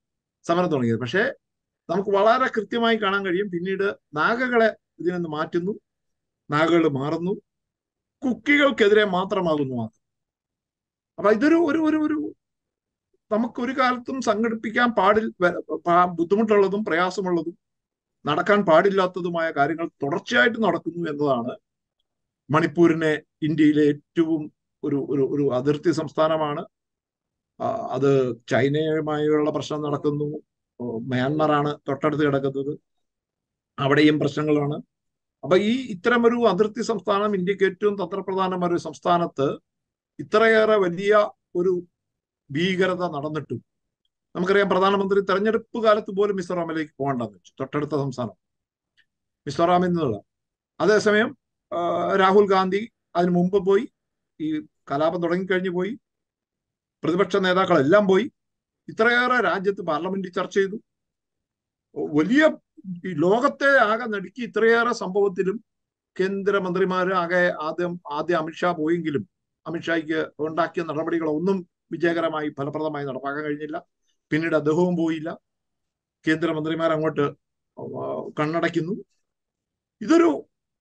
സമരം 0.46 0.68
തുടങ്ങിയത്. 0.72 1.00
പക്ഷേ 1.04 1.22
നമുക്ക് 1.88 2.10
വളരെ 2.18 2.48
കൃത്യമായി 2.56 2.96
കാണാൻ 3.04 3.22
കഴിയും 3.26 3.48
പിന്നീട് 3.54 3.86
നാഗകളെ 4.20 4.68
ഇതിൽ 5.00 5.12
നിന്ന് 5.16 5.30
മാറ്റുന്നു 5.36 5.72
നാഗകൾ 6.50 6.84
മാറുന്നു 7.00 7.32
കുക്കികൾക്കെതിരെ 8.22 9.04
മാത്രമാകുന്നു 9.16 9.76
അത്. 9.84 9.96
അപ്പൊ 11.18 11.30
ഇതൊരു 11.36 11.58
ഒരു 11.70 11.80
ഒരു 11.88 11.98
ഒരു 12.06 12.18
നമുക്ക് 13.30 13.58
ഒരു 13.64 13.72
കാലത്തും 13.80 14.16
സംഘടിപ്പിക്കാൻ 14.28 14.88
പാടിൽ 14.98 15.26
ബുദ്ധിമുട്ടുള്ളതും 16.18 16.82
പ്രയാസമുള്ളതും 16.88 17.54
നടക്കാൻ 18.24 18.60
പാടില്ലാത്തതുമായ 18.70 19.48
കാര്യങ്ങൾ 19.58 19.86
തുടർച്ചയായിട്ട് 20.02 20.58
നടക്കുന്നു 20.66 21.00
എന്നതാണ് 21.12 21.52
മണിപ്പൂരിനെ 22.50 23.12
ഇന്ത്യയിലെ 23.48 23.82
ഏറ്റവും 23.92 24.42
ഒരു 24.82 24.98
ഒരു 25.12 25.24
ഒരു 25.34 25.44
അതിർത്തി 25.58 25.90
സംസ്ഥാനമാണ്. 26.00 26.62
അത് 27.96 28.10
ചൈനയുമായുള്ള 28.52 29.50
പ്രശ്നം 29.56 29.82
നടക്കുന്നു. 29.86 30.28
മ്യാൻമറാണ് 31.12 31.70
തൊട്ടടുത്ത് 31.88 32.24
കിടക്കുന്നത്. 32.26 32.72
അവിടെയും 33.78 34.16
പ്രശ്നങ്ങളാണ്. 34.22 34.76
അപ്പൊ 35.44 35.56
ഈ 35.70 35.72
ഇത്തരമൊരു 35.94 36.38
അതിർത്തി 36.52 36.82
സംസ്ഥാനം 36.90 37.30
ഇന്ത്യയ്ക്ക് 37.38 37.66
ഏറ്റവും 37.70 37.94
തന്ത്രപ്രധാനമായ 38.02 38.68
ഒരു 38.70 38.78
സംസ്ഥാനത്ത് 38.88 39.46
ഇത്രയേറെ 40.18 40.76
വലിയ 40.86 41.12
ഒരു 41.60 41.72
ഭീകരത 42.50 43.04
നടന്നിട്ടും 43.16 43.60
നമുക്കറിയാം 44.34 44.68
പ്രധാനമന്ത്രി 44.72 45.20
തെരഞ്ഞെടുപ്പ് 45.30 45.78
കാലത്ത് 45.84 46.12
പോലും 46.18 46.36
മിസോറാമിലേക്ക് 46.40 46.94
പോകണ്ടെന്ന് 47.00 47.36
വെച്ചു 47.36 47.52
തൊട്ടടുത്ത 47.60 47.94
സംസ്ഥാനം. 48.04 48.36
മിസോറാമിൽ 49.46 49.90
നിന്നുള്ള 49.90 50.16
അതേസമയം 50.80 51.30
രാഹുൽ 52.22 52.46
ഗാന്ധി 52.46 52.82
അതിന് 53.16 53.32
മുമ്പ് 53.38 53.58
പോയി 53.66 53.84
ഈ 54.40 54.48
കലാപം 54.90 55.22
തുടങ്ങിക്കഴിഞ്ഞു 55.22 55.70
പോയി 55.70 55.92
പ്രതിപക്ഷ 57.02 57.36
നേതാക്കളെല്ലാം 57.36 58.06
പോയി 58.06 58.26
ഇത്രയേറെ 58.88 59.38
രാജ്യത്ത് 59.48 59.82
പാർലമെന്റിൽ 59.90 60.32
ചർച്ച 60.32 60.54
ചെയ്തു. 60.54 60.76
വലിയ 61.96 62.42
ലോകത്തെ 63.24 63.70
ആകെ 63.90 64.06
നടുക്കി 64.14 64.42
ഇത്രയേറെ 64.48 64.92
സംഭവത്തിലും 64.92 65.56
കേന്ദ്രമന്ത്രിമാര് 66.16 67.12
ആകെ 67.22 67.42
ആദ്യം 67.66 67.92
ആദ്യം 68.10 68.38
അമിത്ഷാ 68.38 68.70
പോയെങ്കിലും 68.72 69.24
അമിത്ഷായ്ക്ക് 69.66 70.20
ഉണ്ടാക്കിയ 70.46 70.82
നടപടികളൊന്നും 70.82 71.58
വിജയകരമായി 71.92 72.48
ഫലപ്രദമായി 72.58 73.04
നടപ്പാക്കാൻ 73.04 73.44
കഴിഞ്ഞില്ല. 73.44 73.78
പിന്നീട് 74.30 74.56
അദ്ദേഹവും 74.56 74.96
പോയില്ല. 74.96 75.30
കേന്ദ്രമന്ത്രിമാർ 76.26 76.90
അങ്ങോട്ട് 76.92 77.26
കണ്ണടയ്ക്കുന്നു. 78.40 78.94
ഇതൊരു 80.00 80.30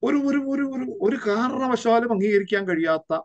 ഒരു 0.03 0.17
ഒരു 0.29 0.39
ഒരു 0.53 0.63
ഒരു 0.75 0.86
ഒരു 1.01 1.17
കാരണവശാലും 1.25 2.12
അംഗീകരിക്കാൻ 2.12 2.63
കഴിയാത്ത 2.67 3.20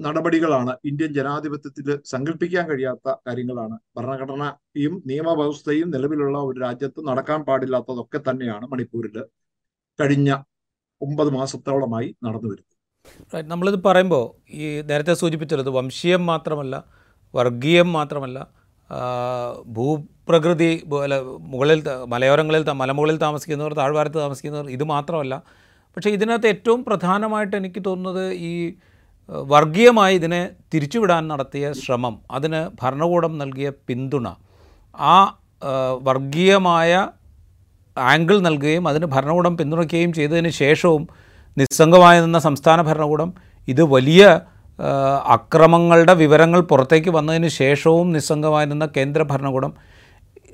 നടപടികളാണ് 0.00 0.72
ഇന്ത്യൻ 0.84 1.10
ജനാധിപത്യത്തിൽ 1.12 1.88
സങ്കല്പിക്കാൻ 2.04 2.64
കഴിയാത്ത 2.68 3.08
കാര്യങ്ങളാണ് 3.26 3.76
ഭരണഘടനയും 3.96 4.94
നിയമവ്യവസ്ഥയും 5.06 5.88
നിലവിലുള്ള 5.90 6.38
ഒരു 6.38 6.58
രാജ്യത്ത് 6.60 7.00
നടക്കാൻ 7.06 7.40
പാടില്ലാത്തതൊക്കെ 7.42 8.20
തന്നെയാണ് 8.28 8.66
മണിപ്പൂരിൽ 8.66 9.18
കഴിഞ്ഞ 9.98 10.30
ഒമ്പത് 11.00 11.30
മാസത്തോളമായി 11.30 12.08
നടന്നു 12.24 12.48
വരുന്നത്. 12.48 12.68
നമ്മളിത് 13.48 13.78
പറയുമ്പോൾ 13.84 14.24
ഈ 14.56 14.66
നേരത്തെ 14.80 15.14
സൂചിപ്പിച്ചത് 15.14 15.70
വംശീയം 15.70 16.22
മാത്രമല്ല 16.26 16.76
വർഗീയം 17.34 17.88
മാത്രമല്ല 17.92 18.38
ഭൂപ്രകൃതി 19.76 20.70
അല്ല 21.02 21.16
മുകളിൽ 21.52 21.80
മലയോരങ്ങളിൽ 22.06 22.64
മലമുകളിൽ 22.72 23.16
താമസിക്കുന്നവർ 23.16 23.72
താഴ്വാരത്ത് 23.72 24.18
താമസിക്കുന്നവർ 24.18 24.66
ഇത് 24.68 24.84
മാത്രമല്ല 24.92 25.34
പക്ഷേ 25.96 26.10
ഇതിനകത്ത് 26.10 26.46
ഏറ്റവും 26.46 26.80
പ്രധാനമായിട്ട് 26.84 27.54
എനിക്ക് 27.56 27.80
തോന്നുന്നത് 27.86 28.24
ഈ 28.42 28.52
വർഗീയമായി 29.46 30.14
ഇതിനെ 30.14 30.42
തിരിച്ചുവിടാൻ 30.74 31.22
നടത്തിയ 31.28 31.66
ശ്രമം 31.72 32.14
അതിന് 32.30 32.60
ഭരണകൂടം 32.82 33.32
നൽകിയ 33.38 33.68
പിന്തുണ 33.88 34.28
ആ 34.94 35.16
വർഗീയമായ 36.02 36.92
ആംഗിൾ 37.96 38.36
നൽകുകയും 38.40 38.84
അതിന് 38.88 39.06
ഭരണകൂടം 39.06 39.52
പിന്തുണയ്ക്കുകയും 39.56 40.12
ചെയ്തതിന് 40.12 40.50
ശേഷവും 40.54 41.02
നിസ്സംഗമായി 41.56 42.18
നിന്ന 42.20 42.38
സംസ്ഥാന 42.38 42.80
ഭരണകൂടം 42.80 43.30
ഇത് 43.68 43.82
വലിയ 43.86 44.22
അക്രമങ്ങളുടെ 45.28 46.14
വിവരങ്ങൾ 46.14 46.60
പുറത്തേക്ക് 46.60 47.10
വന്നതിന് 47.10 47.48
ശേഷവും 47.54 48.06
നിസ്സംഗമായി 48.12 48.66
നിന്ന 48.66 48.86
കേന്ദ്ര 48.96 49.22
ഭരണകൂടം 49.22 49.72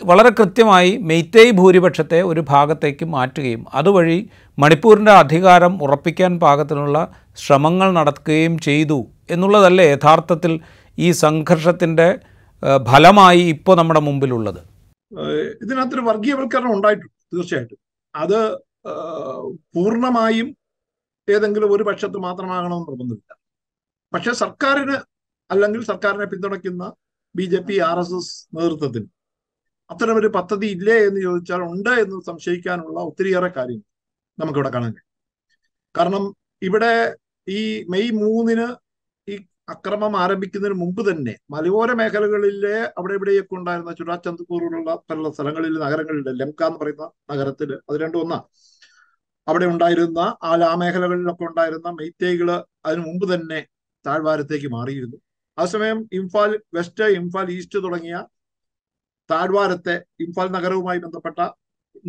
വളരെ 0.01 0.31
കൃത്യമായി 0.31 0.97
മെയ്തേയ് 0.97 1.53
ഭൂരിപക്ഷത്തെ 1.53 2.23
ഒരു 2.23 2.45
ഭാഗത്തേക്ക് 2.49 3.05
മാറ്റുകയും 3.05 3.67
അതുവഴി 3.75 4.31
മണിപ്പൂരിന്റെ 4.59 5.13
അധികാരം 5.13 5.83
ഉറപ്പിക്കാൻ 5.83 6.41
പാകത്തിനുള്ള 6.41 7.15
ശ്രമങ്ങൾ 7.37 7.93
നടക്കുകയും 7.93 8.59
ചെയ്തു 8.59 9.07
എന്നുള്ളതല്ലേ 9.31 9.87
യഥാർത്ഥത്തിൽ 9.91 10.61
ഈ 10.99 11.11
സംഘർഷത്തിന്റെ 11.13 12.19
ഫലമായി 12.63 13.41
ഇപ്പോൾ 13.41 13.77
നമ്മുടെ 13.77 14.01
മുമ്പിലുള്ളത്? 14.01 14.61
ഇതിനകത്തൊരു 15.63 16.01
വർഗീയവൽക്കരണം 16.01 16.73
ഉണ്ടായിട്ടുണ്ട് 16.77 17.37
തീർച്ചയായിട്ടും. 17.37 17.79
അത് 18.15 18.59
പൂർണമായും 19.75 20.57
ഏതെങ്കിലും 21.29 21.73
ഒരു 21.73 21.83
പക്ഷത്ത് 21.83 22.19
മാത്രമാകണമെന്ന് 22.19 22.89
നിർബന്ധമില്ല. 22.89 23.33
പക്ഷെ 24.15 24.33
സർക്കാരിന് 24.33 24.97
അല്ലെങ്കിൽ 25.51 25.85
സർക്കാരിനെ 25.85 26.25
പിന്തുണയ്ക്കുന്ന 26.25 26.93
B 27.37 27.43
J 27.43 27.59
P 27.59 27.79
R 27.79 27.99
S 27.99 28.15
S 28.15 28.57
നേതൃത്വത്തിന് 28.57 29.09
അത്തരമൊരു 29.91 30.29
പദ്ധതി 30.29 30.67
ഇല്ലേ 30.67 30.97
എന്ന് 31.07 31.21
ചോദിച്ചാൽ 31.21 31.61
ഉണ്ട് 31.63 31.91
എന്ന് 31.91 32.25
സംശയിക്കാനുള്ള 32.27 33.01
ഒത്തിരിയേറെ 33.01 33.49
കാര്യങ്ങൾ 33.49 33.87
നമുക്കിവിടെ 34.39 34.71
കാണാൻ 34.75 34.91
കഴിയും. 34.93 35.07
കാരണം 35.95 36.25
ഇവിടെ 36.63 36.93
ഈ 37.47 37.61
മെയ് 37.91 38.11
മൂന്നിന് 38.13 38.67
ഈ 39.29 39.35
അക്രമം 39.69 40.17
ആരംഭിക്കുന്നതിന് 40.17 40.81
മുമ്പ് 40.81 41.11
തന്നെ 41.11 41.35
മലയോര 41.51 41.93
മേഖലകളിലെ 41.93 42.77
അവിടെ 42.99 43.15
ഇവിടെയൊക്കെ 43.15 43.55
ഉണ്ടായിരുന്ന 43.55 43.93
ചുരാചന്ദ്പൂറിലുള്ള 43.93 44.91
പല 45.11 45.31
സ്ഥലങ്ങളിൽ 45.31 45.75
നഗരങ്ങളിൽ 45.79 46.25
ലംക 46.43 46.63
എന്ന് 46.63 46.79
പറയുന്ന 46.79 47.07
നഗരത്തിൽ 47.33 47.73
അത് 47.89 47.97
രണ്ടും 48.01 48.21
ഒന്നാ 48.23 48.39
അവിടെ 49.47 49.65
ഉണ്ടായിരുന്ന 49.65 50.21
ആ 50.43 50.53
ആ 50.71 50.75
മേഖലകളിലൊക്കെ 50.75 51.45
ഉണ്ടായിരുന്ന 51.45 51.89
മെയ്റ്റേകൾ 51.91 52.49
അതിനു 52.87 53.03
മുമ്പ് 53.03 53.35
തന്നെ 53.35 53.61
താഴ്വാരത്തേക്ക് 54.05 54.69
മാറിയിരുന്നു. 54.69 55.19
അതേസമയം 55.59 56.09
ഇംഫാൽ 56.13 56.51
വെസ്റ്റ് 56.75 57.05
ഇംഫാൽ 57.21 57.51
ഈസ്റ്റ് 57.51 57.79
തുടങ്ങിയ 57.85 58.17
താഴ്വാരത്തെ 59.31 59.95
ഇംഫാൽ 60.25 60.49
നഗരവുമായി 60.57 60.99
ബന്ധപ്പെട്ട 61.05 61.41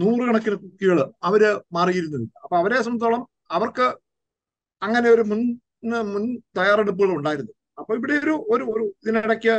നൂറുകണക്കിന് 0.01 0.57
കുക്കികൾ 0.63 0.99
അവർ 1.27 1.41
മാറിയിരുന്നില്ല 1.77 2.27
അപ്പൊ 2.43 2.55
അവരെ 2.61 2.79
സംബന്ധിച്ചോളം 2.85 3.21
അവർക്ക് 3.57 3.87
അങ്ങനെ 4.81 5.07
ഒരു 5.15 5.23
മുൻ 5.31 5.41
മുൻ 6.13 6.23
തയ്യാറെടുപ്പുകൾ 6.57 7.11
ഉണ്ടായിരുന്നു. 7.17 7.53
അപ്പൊ 7.79 7.91
ഇവിടെ 7.99 8.15
ഒരു 8.23 8.33
ഒരു 8.53 8.63
ഒരു 8.73 8.85
ഇതിനിടയ്ക്ക് 9.01 9.55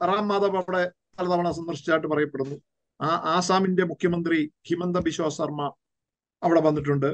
റാം 0.00 0.24
മാധവ് 0.28 0.58
അവിടെ 0.62 0.82
പലതവണ 1.18 1.48
സന്ദർശിച്ചായിട്ട് 1.50 2.08
പറയപ്പെടുന്നു. 2.12 2.56
ആ 3.00 3.08
ആസാമിന്റെ 3.34 3.84
മുഖ്യമന്ത്രി 3.92 4.38
ഹിമന്ത 4.68 4.98
ബിശ്വ 5.06 5.28
ശർമ്മ 5.38 5.62
അവിടെ 6.42 6.60
വന്നിട്ടുണ്ട്. 6.66 7.10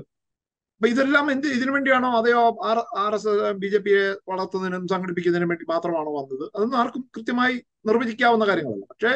അപ്പൊ 0.80 0.88
ഇതെല്ലാം 0.94 1.26
എന്ത് 1.34 1.46
ഇതിനു 1.56 1.72
വേണ്ടിയാണോ 1.74 2.08
അതെയോ 2.18 2.42
R 2.70 2.78
R 3.04 3.12
S 3.14 3.32
B 3.62 3.68
J 3.68 3.78
പിയെ 3.86 4.02
വളർത്തുന്നതിനും 4.30 4.84
സംഘടിപ്പിക്കുന്നതിനും 4.92 5.50
വേണ്ടി 5.52 5.64
മാത്രമാണോ 5.72 6.10
വന്നത്? 6.18 6.44
അതൊന്നും 6.54 6.78
ആർക്കും 6.82 7.02
കൃത്യമായി 7.16 7.56
നിർവചിക്കാവുന്ന 7.88 8.44
കാര്യങ്ങളല്ല. 8.50 8.84
പക്ഷെ 8.92 9.12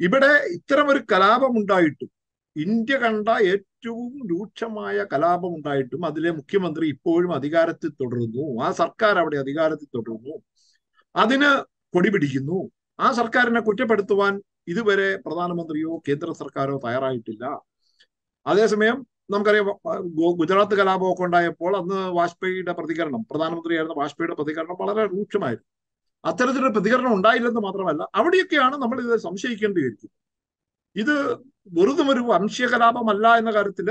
ഇവിടെ 0.00 0.30
ഇത്തരം 0.56 0.86
ഒരു 0.88 1.00
കലാപം 1.12 1.52
ഉണ്ടായിട്ടും 1.60 2.10
ഇന്ത്യ 2.56 2.96
കണ്ട 2.98 3.28
ഏറ്റവും 3.52 4.12
രൂക്ഷമായ 4.30 5.04
കലാപം 5.12 5.52
ഉണ്ടായിട്ടും 5.58 6.06
അതിലെ 6.06 6.30
മുഖ്യമന്ത്രി 6.30 6.86
ഇപ്പോഴും 6.88 7.32
അധികാരത്തിൽ 7.34 7.90
തുടരുന്നു. 8.00 8.62
ആ 8.64 8.72
സർക്കാർ 8.72 9.18
അവിടെ 9.18 9.36
അധികാരത്തിൽ 9.36 9.88
തുടരുന്നു. 9.96 10.34
അതിന് 11.14 11.50
കൊടി 11.94 12.10
പിടിക്കുന്നു. 12.14 12.58
ആ 13.00 13.12
സർക്കാരിനെ 13.12 13.60
കുറ്റപ്പെടുത്തുവാൻ 13.60 14.34
ഇതുവരെ 14.68 15.08
പ്രധാനമന്ത്രിയോ 15.26 15.92
കേന്ദ്ര 16.08 16.32
സർക്കാരോ 16.32 16.74
തയ്യാറായിട്ടില്ല. 16.84 17.44
അതേസമയം 18.46 19.06
നമുക്കറിയാം 19.30 19.66
ഗുജറാത്ത് 20.40 20.74
കലാപമൊക്കെ 20.80 21.24
ഉണ്ടായപ്പോൾ 21.26 21.72
അന്ന് 21.80 22.00
വാജ്പേയിയുടെ 22.18 22.72
പ്രതികരണം 22.72 23.22
പ്രധാനമന്ത്രിയായിരുന്ന 23.30 23.94
വാജ്പേയിയുടെ 24.00 24.36
പ്രതികരണം 24.40 24.76
വളരെ 24.82 25.02
രൂക്ഷമായിരുന്നു. 25.14 25.68
അത്തരത്തിലൊരു 26.24 26.72
പ്രതികരണം 26.76 27.12
ഉണ്ടായില്ലെന്ന് 27.16 27.62
മാത്രമല്ല 27.68 28.02
അവിടെയൊക്കെയാണ് 28.18 28.76
നമ്മൾ 28.82 28.98
ഇത് 29.04 29.14
സംശയിക്കേണ്ടിയിരിക്കുന്നത്. 29.26 30.16
ഇത് 30.96 31.14
വെറുതും 31.78 32.08
ഒരു 32.14 32.22
വംശീയ 32.30 32.66
കലാപമല്ല 32.72 33.26
എന്ന 33.40 33.50
കാര്യത്തിൽ 33.56 33.88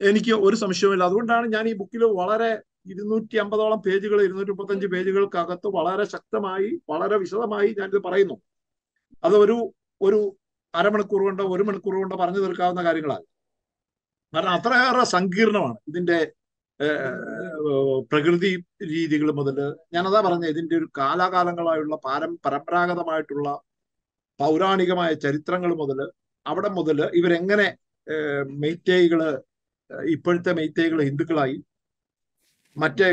എനിക്ക് 0.00 0.32
ഒരു 0.46 0.56
സംശയവുമില്ല. 0.62 1.04
അതുകൊണ്ടാണ് 1.08 1.46
ഞാൻ 1.54 1.64
ഈ 1.68 1.74
ബുക്കിൽ 1.80 2.02
വളരെ 2.20 2.50
ഇരുന്നൂറ്റി 2.92 3.36
അമ്പതോളം 3.44 3.78
പേജുകൾ 3.86 4.18
ഇരുന്നൂറ്റി 4.26 4.52
മുപ്പത്തഞ്ച് 4.54 4.86
പേജുകൾക്കകത്ത് 4.94 5.68
വളരെ 5.78 6.04
ശക്തമായി 6.14 6.68
വളരെ 6.90 7.16
വിശദമായി 7.22 7.68
ഞാനിത് 7.78 8.00
പറയുന്നു. 8.06 8.36
അത് 9.24 9.36
ഒരു 9.44 9.56
ഒരു 10.00 10.18
അരമണിക്കൂർ 10.74 11.20
കൊണ്ടോ 11.22 11.44
ഒരു 11.54 11.64
മണിക്കൂർ 11.68 11.94
കൊണ്ടോ 11.94 12.16
പറഞ്ഞു 12.16 12.40
തീർക്കാവുന്ന 12.44 12.82
കാര്യങ്ങളാണ് 12.84 13.26
കാരണം 14.32 14.52
അത്രയേറെ 14.58 15.04
സങ്കീർണമാണ് 15.16 15.76
ഇതിന്റെ 15.88 16.18
പ്രകൃതി 18.10 18.50
രീതികൾ 18.90 19.28
മുതൽ 19.32 19.58
ഞാനതാ 19.94 20.20
പറഞ്ഞ 20.26 20.46
ഇതിന്റെ 20.52 20.74
ഒരു 20.80 20.88
കാലാകാലങ്ങളായുള്ള 20.98 21.96
പാരം 22.06 22.32
പരമ്പരാഗതമായിട്ടുള്ള 22.44 23.48
പൗരാണികമായ 24.40 25.12
ചരിത്രങ്ങൾ 25.24 25.70
മുതൽ 25.82 26.00
അവിടെ 26.46 26.70
മുതൽ 26.78 26.98
ഇവരെങ്ങനെ 27.20 27.68
മെയ്ത്തേകൾ 28.64 29.20
ഇപ്പോഴത്തെ 30.14 30.52
മെയ്ത്തേകൾ 30.58 30.98
ഹിന്ദുക്കളായി 31.08 31.56
മറ്റേ 32.76 33.08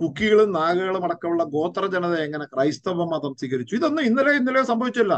കുക്കികളും 0.00 0.48
നാഗകളും 0.52 1.04
അടക്കമുള്ള 1.06 1.44
ഗോത്ര 1.54 1.84
ജനത 1.94 2.14
എങ്ങനെ 2.26 2.46
ക്രൈസ്തവ 2.54 3.04
മതം 3.12 3.32
സ്വീകരിച്ചു? 3.40 3.74
ഇതൊന്നും 3.78 4.02
ഇന്നലെ 4.08 4.32
ഇന്നലെ 4.40 4.62
സംഭവിച്ചില്ല. 4.70 5.14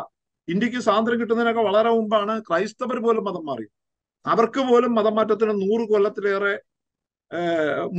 ഇന്ത്യയ്ക്ക് 0.48 0.80
സ്വാതന്ത്ര്യം 0.86 1.18
കിട്ടുന്നതിനൊക്കെ 1.20 1.62
വളരെ 1.68 1.90
മുമ്പാണ് 1.96 2.34
ക്രൈസ്തവർ 2.48 2.98
പോലും 3.06 3.24
മതം 3.28 3.44
മാറി 3.50 3.66
അവർക്ക് 4.26 4.60
പോലും 4.70 4.92
മതം 4.98 5.14
മാറ്റത്തിന് 5.18 5.54
നൂറ് 5.64 5.84
കൊല്ലത്തിലേറെ 5.92 6.54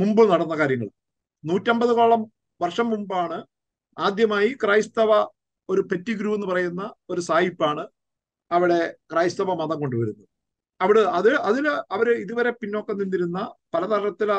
മുമ്പ് 0.00 0.22
നടന്ന 0.32 0.54
കാര്യങ്ങൾ. 0.60 0.88
നൂറ്റമ്പതോളം 1.44 2.22
വർഷം 2.60 2.86
മുമ്പാണ് 2.90 3.38
ആദ്യമായി 3.96 4.50
ക്രൈസ്തവ 4.62 5.10
ഒരു 5.68 5.82
പെറ്റി 5.90 6.12
ഗ്രൂ 6.20 6.30
എന്ന് 6.36 6.46
പറയുന്ന 6.46 6.82
ഒരു 7.10 7.20
സായിപ്പാണ് 7.20 7.84
അവിടെ 8.50 8.80
ക്രൈസ്തവ 9.12 9.54
മതം 9.62 9.78
കൊണ്ടുവരുന്നത്. 9.80 10.26
അവിടെ 10.80 11.02
അത് 11.18 11.30
അതിൽ 11.48 11.66
അവർ 11.94 12.08
ഇതുവരെ 12.24 12.50
പിന്നോക്കം 12.62 12.96
നിന്നിരുന്ന 12.98 13.38
പലതരത്തില 13.74 14.32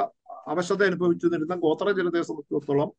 അവശത 0.48 0.82
അനുഭവിച്ചു 0.84 1.26
നിന്നിരുന്ന 1.28 1.56
ഗോത്ര 1.66 1.88
ജനതയെ 1.92 2.24
സംബന്ധിച്ചിടത്തോളം 2.30 2.90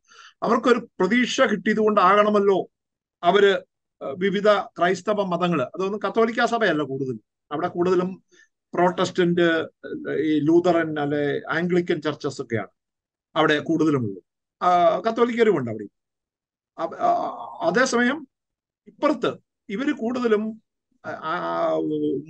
അവർക്കൊരു 0.43 0.81
പ്രതീക്ഷ 1.01 1.37
കിട്ടിയതുകൊണ്ടാകണമല്ലോ 1.53 2.59
അവർ 3.23 3.45
വിവിധ 4.19 4.49
ക്രൈസ്തവ 4.79 5.23
മതങ്ങൾ 5.25 5.61
അതൊന്നും 5.75 6.01
കത്തോലിക്ക 6.07 6.47
സഭയല്ല 6.47 6.83
കൂടുതൽ 6.83 7.17
അവിടെ 7.51 7.69
കൂടുതലും 7.69 8.11
പ്രോട്ടസ്റ്റന്റ് 8.75 9.47
ഈ 10.23 10.33
ലൂതറൻ 10.41 11.01
അല്ലെ 11.01 11.23
ആംഗ്ലിക്കൻ 11.57 12.03
ചർച്ചസ് 12.03 12.43
ഒക്കെയാണ് 12.43 12.73
അവിടെ 13.35 13.59
കൂടുതലുമുള്ളത്. 13.59 14.23
കത്തോലിക്കരുമുണ്ട് 15.07 15.71
അവിടെ. 15.71 15.87
അതേസമയം 17.69 18.19
ഇപ്പുറത്ത് 18.89 19.31
ഇവർ 19.69 19.89
കൂടുതലും 19.93 20.43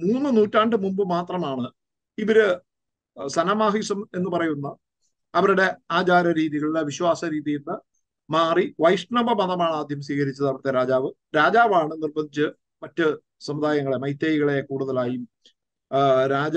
മൂന്ന് 0.02 0.30
നൂറ്റാണ്ട് 0.37 0.76
മുമ്പ് 0.83 1.02
മാത്രമാണ് 1.11 1.68
ഇവർ 2.18 2.38
സനമാഹിസം 3.26 4.00
എന്ന് 4.16 4.30
പറയുന്ന 4.30 4.68
അവരുടെ 5.35 5.76
ആചാര 5.90 6.26
രീതികളിലെ 6.33 6.83
വിശ്വാസ 6.83 7.25
രീതിയിൽ 7.25 7.59
നിന്ന് 7.59 7.76
മാറി 8.30 8.64
വൈഷ്ണവ 8.80 9.28
മതമാണ് 9.40 9.75
ആദ്യം 9.80 10.00
സ്വീകരിച്ചത് 10.02 10.49
അവിടുത്തെ 10.49 10.71
രാജാവ്. 10.71 11.09
രാജാവാണ് 11.37 11.92
നിർബന്ധിച്ച് 12.02 12.47
മറ്റ് 12.83 13.07
സമുദായങ്ങളെ 13.40 13.97
മൈത്തേയികളെ 13.97 14.61
കൂടുതലായും 14.61 15.23
രാജ 16.26 16.57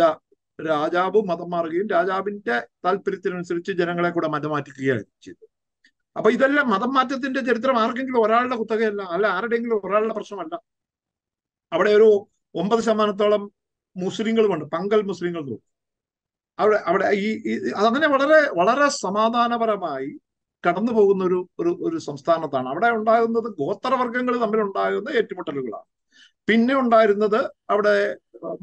രാജാവ് 0.60 1.24
മതം 1.30 1.50
മാറുകയും 1.50 1.88
രാജാവിന്റെ 1.88 2.68
താല്പര്യത്തിനനുസരിച്ച് 2.86 3.72
ജനങ്ങളെ 3.72 4.10
കൂടെ 4.10 4.28
മതം 4.28 4.50
മാറ്റിക്കുകയാണ് 4.50 5.04
ചെയ്തത്. 5.26 5.48
അപ്പൊ 6.18 6.32
ഇതെല്ലാം 6.32 6.70
മതം 6.70 6.94
മാറ്റത്തിന്റെ 6.94 7.42
ചരിത്രം 7.42 7.78
ആർക്കെങ്കിലും 7.78 8.22
ഒരാളുടെ 8.24 8.56
കുത്തകയല്ല 8.56 9.02
അല്ല 9.02 9.26
ആരുടെയെങ്കിലും 9.28 9.82
ഒരാളുടെ 9.88 10.14
പ്രശ്നമല്ല. 10.14 10.62
അവിടെ 11.72 11.92
ഒരു 11.92 12.10
ഒമ്പത് 12.56 12.82
ശതമാനത്തോളം 12.82 13.52
മുസ്ലിങ്ങളുമുണ്ട് 13.96 14.66
പങ്കൽ 14.66 15.02
മുസ്ലിങ്ങൾ 15.02 15.44
അവിടെ 16.60 16.78
അവിടെ 16.90 17.06
ഈ 17.26 17.30
അതങ്ങനെ 17.72 18.08
വളരെ 18.08 18.40
വളരെ 18.60 18.90
സമാധാനപരമായി 18.90 20.10
കടന്നു 20.66 20.92
പോകുന്ന 20.92 21.24
ഒരു 21.26 21.40
ഒരു 21.88 21.98
സംസ്ഥാനത്താണ്. 21.98 22.68
അവിടെ 22.70 22.90
ഉണ്ടാകുന്നത് 22.92 23.48
ഗോത്രവർഗങ്ങൾ 23.62 24.40
തമ്മിൽ 24.44 24.62
ഉണ്ടാകുന്ന 24.62 25.10
ഏറ്റുമുട്ടലുകളാണ്. 25.20 25.88
പിന്നെ 26.52 26.74
ഉണ്ടായിരുന്നത് 26.84 27.42
അവിടെ 27.74 27.96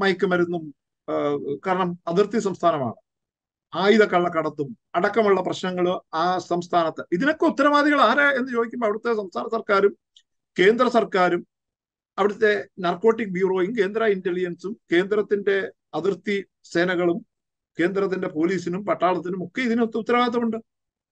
മയക്കുമരുന്നും 0.01 0.63
കാരണം 1.67 1.91
അതിർത്തി 2.11 2.39
സംസ്ഥാനമാണ്. 2.47 2.97
ആയുധ 3.73 4.05
കള്ളക്കടത്തും 4.13 4.69
അടക്കമുള്ള 4.97 5.41
പ്രശ്നങ്ങൾ 5.47 5.87
ആ 6.23 6.25
സംസ്ഥാനത്ത്. 6.51 7.03
ഇതിനൊക്കെ 7.17 7.45
ഉത്തരവാദികൾ 7.51 8.01
ആരാ 8.09 8.27
എന്ന് 8.39 8.51
ചോദിക്കുമ്പോൾ 8.57 8.89
അവിടുത്തെ 8.89 9.13
സംസ്ഥാന 9.21 9.47
സർക്കാരും 9.57 9.93
കേന്ദ്ര 10.57 10.87
സർക്കാരും 10.97 11.43
അവിടുത്തെ 12.19 12.53
നർക്കോട്ടിക് 12.85 13.33
ബ്യൂറോയും 13.37 13.73
കേന്ദ്ര 13.81 14.03
ഇന്റലിജൻസും 14.15 14.73
കേന്ദ്രത്തിന്റെ 14.93 15.57
അതിർത്തി 15.99 16.37
സേനകളും 16.73 17.19
കേന്ദ്രത്തിന്റെ 17.79 18.29
പോലീസിനും 18.37 18.83
പട്ടാളത്തിനും 18.89 19.41
ഒക്കെ 19.47 19.61
ഇതിനൊത്ത് 19.69 19.97
ഉത്തരവാദിത്തമുണ്ട്. 20.03 20.59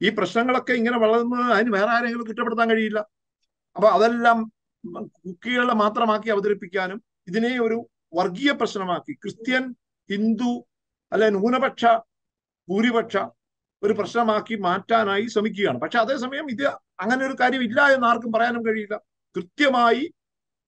ഈ 0.00 0.08
പ്രശ്നങ്ങളൊക്കെ 0.18 0.72
ഇങ്ങനെ 0.72 0.98
വളർന്ന് 1.04 1.38
അതിന് 1.56 1.70
വേറെ 1.76 1.90
ആരെങ്കിലും 1.96 2.26
കുറ്റപ്പെടുത്താൻ 2.28 2.68
കഴിയില്ല. 2.72 3.00
അപ്പൊ 3.76 3.88
അതെല്ലാം 3.96 4.38
കുക്കികളെ 5.24 5.74
മാത്രമാക്കി 5.74 6.28
അവതരിപ്പിക്കാനും 6.30 6.98
ഇതിനെ 7.28 7.52
ഒരു 7.60 7.78
വർഗീയ 8.14 8.52
പ്രശ്നമാക്കി. 8.52 9.12
ക്രിസ്ത്യൻ 9.12 9.64
ഹിന്ദു 10.10 10.52
അല്ലെ 11.12 11.28
ന്യൂനപക്ഷ 11.30 11.84
ഭൂരിപക്ഷ 12.68 13.16
ഒരു 13.82 13.92
പ്രശ്നമാക്കി 13.92 14.54
മാറ്റാനായി 14.68 15.26
ശ്രമിക്കുകയാണ്. 15.26 15.78
പക്ഷെ 15.78 15.98
അതേസമയം 15.98 16.46
ഇത് 16.50 16.66
അങ്ങനെ 17.02 17.22
ഒരു 17.26 17.36
കാര്യം 17.40 17.62
ഇല്ല 17.62 17.80
എന്ന് 17.94 18.06
ആർക്കും 18.06 18.32
പറയാനും 18.32 18.62
കഴിയില്ല. 18.66 18.96
കൃത്യമായി 19.36 20.04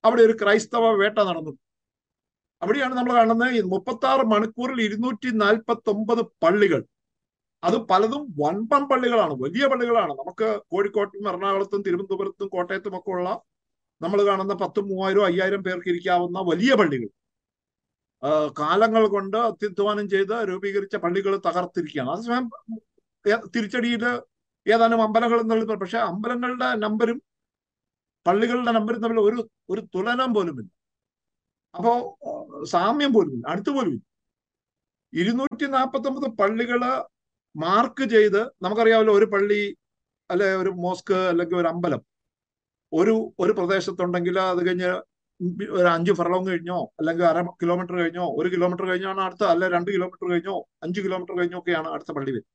അവിടെ 0.04 0.22
ഒരു 0.22 0.34
ക്രൈസ്തവ 0.42 0.90
വേട്ട 1.00 1.18
നടന്നു. 1.28 1.52
അവിടെയാണ് 2.62 2.94
നമ്മൾ 2.94 3.12
കാണുന്നത് 3.14 3.64
മുപ്പത്തി 3.72 4.06
ആറ് 4.06 4.24
മണിക്കൂറിൽ 4.26 4.78
ഇരുന്നൂറ്റി 4.86 5.28
നാൽപ്പത്തി 5.44 5.90
ഒമ്പത് 5.90 6.22
പള്ളികൾ. 6.42 6.80
അത് 7.62 7.76
പലതും 7.90 8.22
വൻപൻ 8.40 8.82
പള്ളികളാണ് 8.90 9.34
വലിയ 9.44 9.64
പള്ളികളാണ്. 9.66 10.12
നമുക്ക് 10.20 10.48
കോഴിക്കോട്ടും 10.72 11.28
എറണാകുളത്തും 11.30 11.82
തിരുവനന്തപുരത്തും 11.86 12.48
കോട്ടയത്തും 12.48 12.96
ഒക്കെ 12.98 13.10
ഉള്ള 13.10 13.28
നമ്മൾ 14.00 14.18
കാണുന്ന 14.28 14.54
പത്തും 14.62 14.84
മൂവായിരം 14.90 15.24
അയ്യായിരം 15.28 15.62
പേർക്ക് 15.66 15.88
ഇരിക്കാവുന്ന 15.92 16.38
വലിയ 16.50 16.72
പള്ളികൾ. 16.80 17.08
കാലങ്ങൾ 18.60 19.02
കൊണ്ട് 19.14 19.36
അത്യധ്വാനം 19.48 20.06
ചെയ്ത് 20.14 20.34
രൂപീകരിച്ച 20.50 20.96
പള്ളികൾ 21.04 21.32
തകർത്തിരിക്കുകയാണ്. 21.46 22.10
അതേസമയം 22.14 22.46
സ്വയം 23.24 23.42
തിരിച്ചടിയിൽ 23.54 24.04
ഏതാനും 24.66 25.00
അമ്പലങ്ങൾ 25.06 25.38
എന്നുള്ളത് 25.44 25.74
പക്ഷെ 25.82 25.98
അമ്പലങ്ങളുടെ 26.10 26.68
നമ്പരും 26.84 27.18
പള്ളികളുടെ 28.26 28.72
നമ്പരും 28.78 29.00
തമ്മിൽ 29.04 29.20
ഒരു 29.28 29.38
ഒരു 29.72 29.82
തുലനം 29.94 30.30
പോലുമില്ല. 30.34 30.70
അപ്പോ 31.74 31.92
സാമ്യം 32.72 33.10
പോലുമില്ല 33.16 33.46
അടുത്ത് 33.52 33.70
പോലുമില്ല. 33.76 34.02
ഇരുന്നൂറ്റി 35.12 35.66
നാൽപ്പത്തി 35.76 36.08
ഒമ്പത് 36.10 36.28
പള്ളികൾ 36.40 36.80
മാർക്ക് 37.54 38.04
ചെയ്ത് 38.14 38.40
നമുക്കറിയാമല്ലോ 38.64 39.14
ഒരു 39.18 39.26
പള്ളി 39.34 39.60
അല്ലെ 40.30 40.48
ഒരു 40.62 40.70
മോസ്ക് 40.84 41.14
അല്ലെങ്കിൽ 41.30 41.56
ഒരു 41.56 41.68
അമ്പലം. 41.68 42.00
ഒരു 42.92 43.14
ഒരു 43.40 43.52
പ്രദേശത്തുണ്ടെങ്കിൽ 43.52 44.36
അത് 44.44 44.60
കഴിഞ്ഞ് 44.66 44.90
ഒരു 45.76 45.88
അഞ്ച് 45.88 46.12
ഫർലോങ് 46.12 46.48
കഴിഞ്ഞോ 46.50 46.78
അല്ലെങ്കിൽ 46.98 47.24
അര 47.24 47.40
കിലോമീറ്റർ 47.62 47.94
കഴിഞ്ഞോ 47.96 48.24
ഒരു 48.38 48.48
കിലോമീറ്റർ 48.48 48.84
കഴിഞ്ഞാണ് 48.86 49.20
അടുത്ത 49.20 49.44
അല്ലെ 49.44 49.68
രണ്ട് 49.68 49.90
കിലോമീറ്റർ 49.96 50.26
കഴിഞ്ഞോ 50.30 50.54
അഞ്ച് 50.82 51.00
കിലോമീറ്റർ 51.00 51.34
കഴിഞ്ഞോ 51.38 51.58
ഒക്കെയാണ് 51.58 51.88
അടുത്ത 51.88 52.12
പള്ളി 52.12 52.32
വരും 52.32 52.46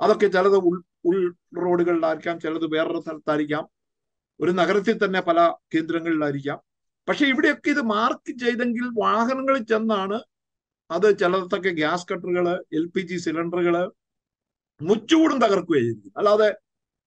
അതൊക്കെ 0.00 0.26
ചിലത് 0.26 0.58
ഉൾ 0.68 0.76
ഉൾ 1.04 1.18
റോഡുകളിലായിരിക്കാം 1.64 2.36
ചിലത് 2.40 2.66
വേറൊരു 2.74 3.00
സ്ഥലത്തായിരിക്കാം. 3.00 3.64
ഒരു 4.40 4.52
നഗരത്തിൽ 4.52 4.96
തന്നെ 5.04 5.20
പല 5.20 5.38
കേന്ദ്രങ്ങളിലായിരിക്കാം. 5.74 6.58
പക്ഷെ 7.08 7.24
ഇവിടെയൊക്കെ 7.26 7.70
ഇത് 7.70 7.82
മാർക്ക് 7.94 8.32
ചെയ്തെങ്കിൽ 8.38 8.86
വാഹനങ്ങളിൽ 8.98 9.64
ചെന്നാണ് 9.64 10.18
അത് 10.90 11.18
ചിലതൊക്കെ 11.18 11.70
ഗ്യാസ് 11.70 12.06
കട്ടറുകൾ 12.10 12.46
എൽ 12.78 12.86
പി 12.94 13.00
ജി 13.00 13.16
സിലിണ്ടറുകൾ 13.16 13.74
മുച്ചുകൂടും 14.80 15.38
തകർക്കുകയായിരിക്കും. 15.40 16.12
അല്ലാതെ 16.16 16.48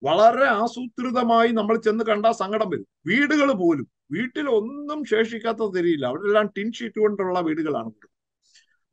വളരെ 0.03 0.45
ആസൂത്രിതമായി 0.61 1.51
നമ്മൾ 1.59 1.75
ചെന്ന് 1.77 2.03
കണ്ടാൽ 2.03 2.33
സങ്കടം 2.41 2.69
വരും. 2.69 2.87
വീടുകൾ 3.07 3.49
പോലും 3.61 3.87
വീട്ടിൽ 4.11 4.49
ഒന്നും 4.49 5.05
ശേഷിക്കാത്തത് 5.11 5.71
തിരിയില്ല 5.77 6.05
അവിടെ 6.05 6.27
എല്ലാം 6.29 6.47
ടിൻ 6.57 6.71
ഷീറ്റ് 6.71 6.99
കൊണ്ടുള്ള 6.99 7.39
വീടുകളാണ്. 7.39 7.91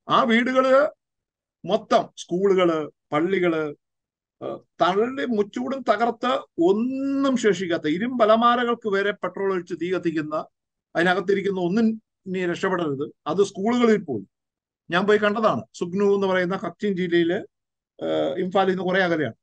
ആ 0.08 0.18
വീടുകൾ 0.22 0.66
മൊത്തം 1.64 2.04
സ്കൂളുകൾ 2.16 2.68
പള്ളികൾ 3.12 3.54
തള്ളി 4.82 5.24
മുച്ചൂടും 5.36 5.80
തകർത്ത് 5.88 6.32
ഒന്നും 6.68 7.34
ശേഷിക്കാത്ത 7.36 7.86
ഇരുമ്പലമാരകൾക്ക് 7.86 8.88
വരെ 8.88 9.12
പെട്രോൾ 9.22 9.52
ഒഴിച്ച് 9.52 9.74
തീ 9.82 9.88
കത്തിക്കുന്ന 9.92 10.36
അതിനകത്തിരിക്കുന്ന 10.96 11.60
ഒന്നും 11.60 11.86
ഇനി 12.26 12.46
രക്ഷപ്പെടരുത്. 12.46 13.04
അത് 13.26 13.42
സ്കൂളുകളിൽ 13.50 14.04
പോയി 14.04 14.24
ഞാൻ 14.90 15.06
പോയി 15.06 15.18
കണ്ടതാണ്. 15.18 15.62
സുഗ്നു 15.74 16.06
എന്ന് 16.14 16.26
പറയുന്ന 16.26 16.56
കച്ചിൻ 16.56 16.92
ജില്ലയിലെ 17.00 17.38
ഇംഫാലിൽ 18.44 18.70
നിന്ന് 18.70 18.84
കുറെ 18.84 19.00
അകലെയാണ്. 19.02 19.36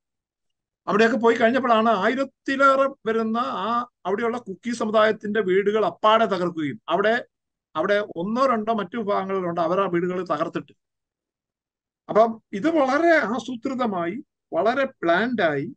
അവിടെയൊക്കെ 0.88 1.18
പോയി 1.18 1.36
കഴിഞ്ഞപ്പോഴാണ് 1.36 1.90
ആയിരത്തിലേറെ 1.90 2.88
വരുന്ന 3.06 3.38
ആ 3.38 3.86
അവിടെയുള്ള 4.06 4.38
കുക്കി 4.38 4.72
സമുദായത്തിന്റെ 4.72 5.42
വീടുകൾ 5.42 5.86
അപ്പാടെ 5.86 6.26
തകർക്കുകയും 6.26 6.82
അവിടെ 6.90 7.26
അവിടെ 7.76 7.98
ഒന്നോ 8.16 8.46
രണ്ടോ 8.46 8.74
മറ്റു 8.74 8.98
വിഭാഗങ്ങളിലുണ്ട് 8.98 9.62
അവർ 9.62 9.82
ആ 9.82 9.88
വീടുകൾ 9.88 10.24
തകർത്തിട്ട്. 10.24 10.74
അപ്പം 12.10 12.42
ഇത് 12.54 12.70
വളരെ 12.78 13.14
ആസൂത്രിതമായി 13.18 14.24
വളരെ 14.54 14.86
പ്ലാൻഡായി 14.86 15.68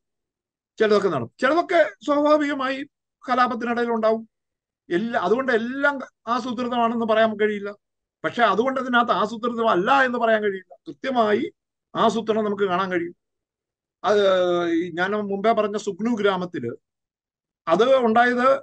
ചിലതൊക്കെ 0.79 1.09
നടക്കും 1.09 1.37
ചിലതൊക്കെ 1.41 1.81
സ്വാഭാവികമായി 2.07 2.79
കലാപത്തിനിടയിൽ 3.25 3.91
ഉണ്ടാവും. 3.91 4.29
എല്ലാ 4.91 5.21
അതുകൊണ്ട് 5.21 5.53
എല്ലാം 5.53 5.99
ആസൂത്രിതമാണെന്ന് 6.27 7.07
പറയാൻ 7.07 7.37
കഴിയില്ല. 7.41 7.71
പക്ഷെ 8.25 8.43
അതുകൊണ്ട് 8.43 8.81
അതിനകത്ത് 8.81 9.13
ആസൂത്രിതമല്ല 9.13 10.05
എന്ന് 10.05 10.19
പറയാൻ 10.19 10.43
കഴിയില്ല. 10.43 10.75
കൃത്യമായി 10.89 11.53
ആസൂത്രണം 11.95 12.45
നമുക്ക് 12.45 12.65
കാണാൻ 12.65 12.93
കഴിയും. 12.93 13.15
അത് 14.05 14.75
ഞാൻ 14.75 15.11
മുമ്പേ 15.11 15.53
പറഞ്ഞ 15.53 15.77
സുഗ്നു 15.77 16.17
ഗ്രാമത്തിൽ 16.17 16.77
അത് 17.69 17.97
ഉണ്ടായത് 17.97 18.61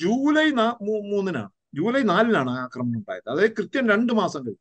ജൂലൈ 0.00 0.50
മൂന്നിനാണ്. 0.50 1.50
ജൂലൈ 1.74 2.02
നാലിനാണ് 2.02 2.50
ആക്രമണം 2.50 2.98
ഉണ്ടായത്. 2.98 3.30
അതായത് 3.30 3.50
കൃത്യം 3.50 3.88
രണ്ട് 3.88 4.12
മാസം 4.12 4.40
കഴിഞ്ഞു. 4.40 4.56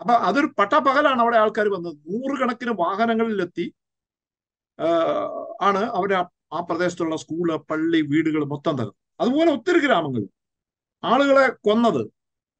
അപ്പൊ 0.00 0.14
അതൊരു 0.14 0.46
പട്ടപ്പകലാണ് 0.58 1.20
അവിടെ 1.20 1.36
ആൾക്കാർ 1.36 1.68
വന്നത്. 1.68 1.94
നൂറുകണക്കിന് 1.94 2.70
വാഹനങ്ങളിലെത്തി 2.70 3.74
ആണ് 5.62 5.78
അവിടെ 5.78 6.14
ആ- 6.14 6.28
ആ 6.52 6.60
പ്രദേശത്തുള്ള 6.60 7.16
സ്കൂൾ 7.16 7.56
പള്ളി 7.56 8.00
വീടുകൾ 8.00 8.44
മൊത്തം 8.44 8.76
തകർന്നു 8.76 8.92
അതുപോലെ 9.20 9.52
ഒത്തിരി 9.52 9.86
ഗ്രാമങ്ങൾ. 9.86 10.26
ആളുകളെ 11.04 11.48
കൊന്നത് 11.48 12.10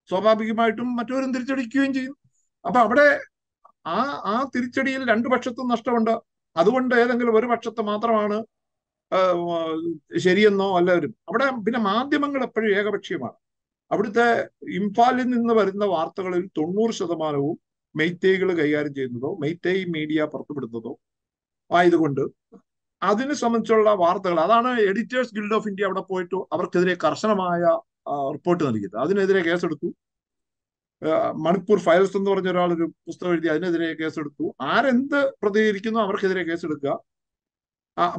സ്വാഭാവികമായിട്ടും 0.08 0.96
മറ്റവരും 0.96 1.34
തിരിച്ചടിക്കുകയും 1.34 1.94
ചെയ്യും. 1.94 2.16
അപ്പൊ 2.66 2.80
അവിടെ 2.80 3.20
ആ 3.86 4.02
ആ 4.24 4.50
തിരിച്ചടിയിൽ 4.56 5.08
രണ്ടു 5.08 5.28
പക്ഷത്തും 5.28 5.68
നഷ്ടമുണ്ട്. 5.68 6.35
അതുകൊണ്ട് 6.60 6.92
ഏതെങ്കിലും 7.02 7.34
ഒരു 7.38 7.46
പക്ഷത്ത് 7.52 7.82
മാത്രമാണ് 7.90 8.36
ശരിയെന്നോ 10.24 10.66
എല്ലാവരും 10.80 11.12
അവിടെ 11.28 11.46
പിന്നെ 11.66 11.80
മാധ്യമങ്ങൾ 11.90 12.40
എപ്പോഴും 12.48 12.70
ഏകപക്ഷീയമാണ്. 12.78 13.36
അവിടുത്തെ 13.90 14.26
ഇംഫാലിൽ 14.78 15.26
നിന്ന് 15.34 15.54
വരുന്ന 15.60 15.84
വാർത്തകളിൽ 15.94 16.42
തൊണ്ണൂറ് 16.58 16.94
ശതമാനവും 17.00 17.56
മെയ്ത്തേകൾ 17.94 18.48
കൈകാര്യം 18.60 18.94
ചെയ്യുന്നതോ 18.98 19.30
മെയ്ത്തേയ് 19.42 19.84
മീഡിയ 19.96 20.24
പുറത്തുവിടുന്നതോ 20.32 20.92
ആയതുകൊണ്ട് 21.70 22.24
അതിനെ 23.02 23.34
സംബന്ധിച്ചുള്ള 23.42 23.90
വാർത്തകൾ 24.02 24.38
അതാണ് 24.46 24.70
എഡിറ്റേഴ്സ് 24.90 25.34
ഗിൽഡ് 25.36 25.56
ഓഫ് 25.58 25.68
ഇന്ത്യ 25.70 25.88
അവിടെ 25.88 26.02
പോയിട്ട് 26.10 26.36
അവർക്കെതിരെ 26.54 26.94
കർശനമായ 27.04 27.62
റിപ്പോർട്ട് 28.34 28.62
നൽകിയത്. 28.68 28.96
അതിനെതിരെ 29.04 29.40
കേസെടുത്തു. 29.48 29.88
മണിപ്പൂർ 31.44 31.78
ഫയൽസ് 31.78 32.16
എന്ന് 32.16 32.30
പറഞ്ഞ 32.30 32.48
ഒരാൾ 32.50 32.72
ഒരു 32.74 32.86
പുസ്തകം 33.06 33.32
എഴുതി 33.32 33.48
അതിനെതിരെ 33.48 33.94
കേസെടുത്തു. 33.94 34.54
ആരെന്ത് 34.62 35.18
പ്രതികരിക്കുന്നു 35.42 36.00
അവർക്കെതിരെ 36.00 36.42
കേസെടുക്കുക. 36.42 36.92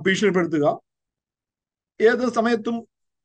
ഭീഷണിപ്പെടുത്തുക. 0.05 0.65
ഏത് 1.99 2.29
സമയത്തും 2.33 2.75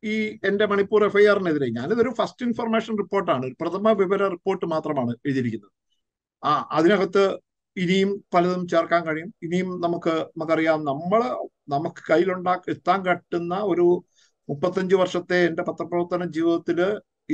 ഈ 0.03 0.15
എന്റെ 0.45 0.67
മണിപ്പൂർ 0.67 1.05
എഫ്ഐആറിനെതിരെ 1.05 1.67
ഞാനിതൊരു 1.71 2.11
ഫസ്റ്റ് 2.19 2.47
ഇൻഫർമേഷൻ 2.47 2.99
റിപ്പോർട്ടാണ് 2.99 3.47
പ്രഥമ 3.61 3.93
വിവര 3.93 4.23
റിപ്പോർട്ട് 4.29 4.67
മാത്രമാണ് 4.67 5.13
എഴുതിയിരിക്കുന്നത്. 5.27 5.73
ആ 6.43 6.53
അതിനകത്ത് 6.71 7.25
ഇനിയും 7.77 8.25
പലതും 8.35 8.69
ചേർക്കാൻ 8.69 9.07
കഴിയും. 9.07 9.35
ഇനിയും 9.43 9.81
നമുക്ക് 9.81 10.15
നമുക്കറിയാം 10.37 10.85
നമ്മൾ 10.85 11.21
നമുക്ക് 11.69 12.03
കയ്യിലുണ്ടാക്കി 12.11 12.71
എത്താൻ 12.71 13.07
കട്ടുന്ന 13.07 13.55
ഒരു 13.73 13.87
മുപ്പത്തഞ്ച് 14.49 14.95
വർഷത്തെ 14.95 15.39
എന്റെ 15.47 15.63
പത്രപ്രവർത്തന 15.63 16.25
ജീവിതത്തിൽ 16.31 16.79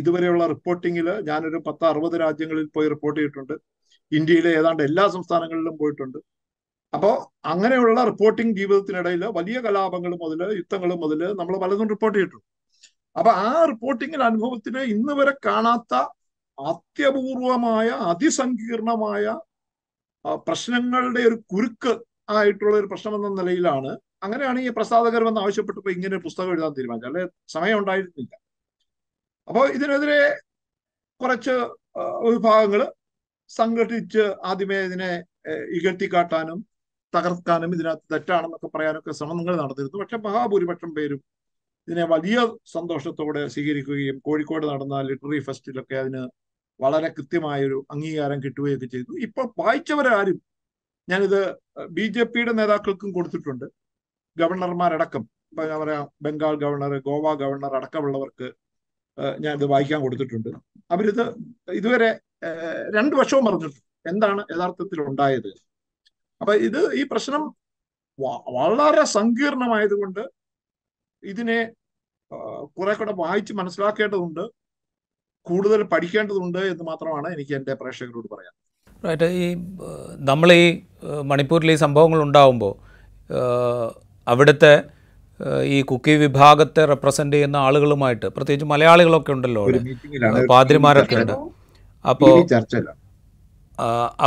ഇതുവരെയുള്ള 0.00 0.44
റിപ്പോർട്ടിങ്ങിൽ 0.52 1.08
ഞാനൊരു 1.28 1.58
പത്ത് 1.66 1.84
അറുപത് 1.90 2.16
രാജ്യങ്ങളിൽ 2.24 2.66
പോയി 2.76 2.88
റിപ്പോർട്ട് 2.94 3.18
ചെയ്തിട്ടുണ്ട്. 3.20 3.54
ഇന്ത്യയിലെ 4.12 4.50
ഏതാണ്ട് 4.60 4.82
എല്ലാ 4.88 5.04
സംസ്ഥാനങ്ങളിലും 5.16 5.74
പോയിട്ടുണ്ട്. 5.82 6.18
അപ്പോൾ 6.92 7.14
അങ്ങനെയുള്ള 7.52 7.98
റിപ്പോർട്ടിംഗ് 8.10 8.54
ജീവിതത്തിനിടയിൽ 8.58 9.22
വലിയ 9.38 9.58
കലാപങ്ങൾ 9.66 10.12
മുതൽ 10.22 10.40
യുദ്ധങ്ങൾ 10.60 10.90
മുതൽ 11.04 11.20
നമ്മൾ 11.40 11.54
പലതും 11.64 11.88
റിപ്പോർട്ട് 11.94 12.16
ചെയ്തിട്ടുണ്ട്. 12.18 12.46
അപ്പൊ 13.16 13.30
ആ 13.48 13.50
റിപ്പോർട്ടിങ്ങിന് 13.72 14.24
അനുഭവത്തിന് 14.30 14.80
ഇന്ന് 14.94 15.14
വരെ 15.18 15.34
കാണാത്ത 15.46 15.94
അത്യപൂർവമായ 16.58 17.88
അതിസങ്കീർണമായ 18.12 19.24
പ്രശ്നങ്ങളുടെ 20.48 21.20
ഒരു 21.28 21.36
കുരുക്ക് 21.52 21.92
ആയിട്ടുള്ള 22.36 22.74
ഒരു 22.80 22.88
പ്രശ്നം 22.92 23.14
എന്ന 23.18 23.28
നിലയിലാണ്. 23.40 23.90
അങ്ങനെയാണ് 24.24 24.58
ഈ 24.66 24.70
പ്രസാദകർ 24.78 25.22
വന്ന് 25.28 25.40
ആവശ്യപ്പെട്ടപ്പോൾ 25.44 25.92
ഇങ്ങനെ 25.96 26.16
പുസ്തകം 26.26 26.52
എഴുതാൻ 26.54 26.72
തീരുമാനിച്ചത്. 26.78 27.10
അല്ലെ? 27.10 27.24
സമയം 27.56 27.76
ഉണ്ടായിരുന്നില്ല. 27.80 28.32
അപ്പോൾ 29.48 29.66
ഇതിനെതിരെ 29.76 30.20
കുറച്ച് 31.20 31.54
വിഭാഗങ്ങൾ 32.34 32.80
സംഘടിച്ച് 33.50 34.24
ആദ്യമേ 34.50 34.78
ഇതിനെ 34.88 35.10
ഇകഴ്ത്തിക്കാട്ടാനും 35.76 36.58
തകർക്കാനും 37.14 37.70
ഇതിനകത്ത് 37.76 38.06
തെറ്റാണെന്നൊക്കെ 38.12 38.68
പറയാനൊക്കെ 38.74 39.12
ശ്രമങ്ങൾ 39.18 39.54
നടന്നിരുന്നു 39.62 40.00
പക്ഷെ 40.02 40.18
മഹാഭൂരിപക്ഷം 40.26 40.90
പേരും 40.98 41.20
ഇതിനെ 41.88 42.04
വലിയ 42.14 42.38
സന്തോഷത്തോടെ 42.74 43.42
സ്വീകരിക്കുകയും 43.54 44.16
കോഴിക്കോട് 44.26 44.66
നടന്ന 44.72 44.96
ലിറ്റററി 45.10 45.40
ഫെസ്റ്റിലൊക്കെ 45.46 45.96
അതിന് 46.02 46.22
വളരെ 46.80 47.08
കൃത്യമായൊരു 47.16 47.78
അംഗീകാരം 47.90 48.38
കിട്ടുകയൊക്കെ 48.44 48.88
ചെയ്തു. 48.94 49.12
ഇപ്പൊ 49.26 49.42
വായിച്ചവരാരും 49.60 50.38
ഞാനിത് 51.08 51.40
ബി 51.96 52.06
ജെ 52.16 52.24
പിയുടെ 52.32 52.52
നേതാക്കൾക്കും 52.60 53.10
കൊടുത്തിട്ടുണ്ട്. 53.16 53.66
ഗവർണർമാരടക്കം 54.36 55.22
പറയാം 55.82 56.06
ബംഗാൾ 56.24 56.54
ഗവർണർ 56.64 56.92
ഗോവ 57.08 57.26
ഗവർണർ 57.42 57.72
അടക്കമുള്ളവർക്ക് 57.78 58.48
ഞാൻ 59.40 59.52
ഇത് 59.58 59.64
വായിക്കാൻ 59.72 60.00
കൊടുത്തിട്ടുണ്ട്. 60.02 60.48
അവരിത് 60.90 61.22
ഇതുവരെ 61.78 62.10
രണ്ടു 62.96 63.14
വർഷവും 63.16 63.44
പറഞ്ഞിട്ടുണ്ട് 63.46 63.80
എന്താണ് 64.08 64.40
യഥാർത്ഥത്തിൽ 64.52 64.98
ഉണ്ടായത്? 65.00 65.50
അപ്പൊ 66.40 66.52
ഇത് 66.66 66.80
ഈ 67.00 67.02
പ്രശ്നം 67.10 67.42
വളരെ 68.56 69.04
സങ്കീർണമായതുകൊണ്ട് 69.16 70.22
ഇതിനെ 71.22 71.58
കുറെ 72.76 72.94
കൂടെ 72.94 73.12
വായിച്ച് 73.12 73.52
മനസ്സിലാക്കേണ്ടതുണ്ട്. 73.52 74.44
കൂടുതൽ 75.46 75.82
പഠിക്കേണ്ടതുണ്ട് 75.82 76.58
എന്ന് 76.58 76.84
മാത്രമാണ് 76.84 77.28
എനിക്ക് 77.34 77.54
എന്റെ 77.54 77.74
പ്രേക്ഷകരോട് 77.74 78.28
പറയാൻ. 78.34 78.54
റൈറ്റ് 79.06 79.28
ഈ 79.42 79.46
നമ്മൾ 80.30 80.48
ഈ 80.52 80.64
മണിപ്പൂരിൽ 81.22 81.72
ഈ 81.72 81.74
സംഭവങ്ങൾ 81.74 82.20
ഉണ്ടാകുമ്പോൾ 82.22 82.74
അവിടുത്തെ 84.26 84.74
ഈ 85.64 85.82
കുക്കി 85.82 86.10
വിഭാഗത്തെ 86.10 86.84
റെപ്രസെന്റ് 86.84 87.36
ചെയ്യുന്ന 87.36 87.56
ആളുകളുമായിട്ട് 87.56 88.26
പ്രത്യേകിച്ച് 88.26 88.66
മലയാളികളൊക്കെ 88.66 89.32
ഉണ്ടല്ലോ 89.32 89.64
പാതിരിമാരൊക്കെ 90.50 91.16
ഉണ്ട്. 91.16 91.32
അപ്പോൾ 92.04 92.34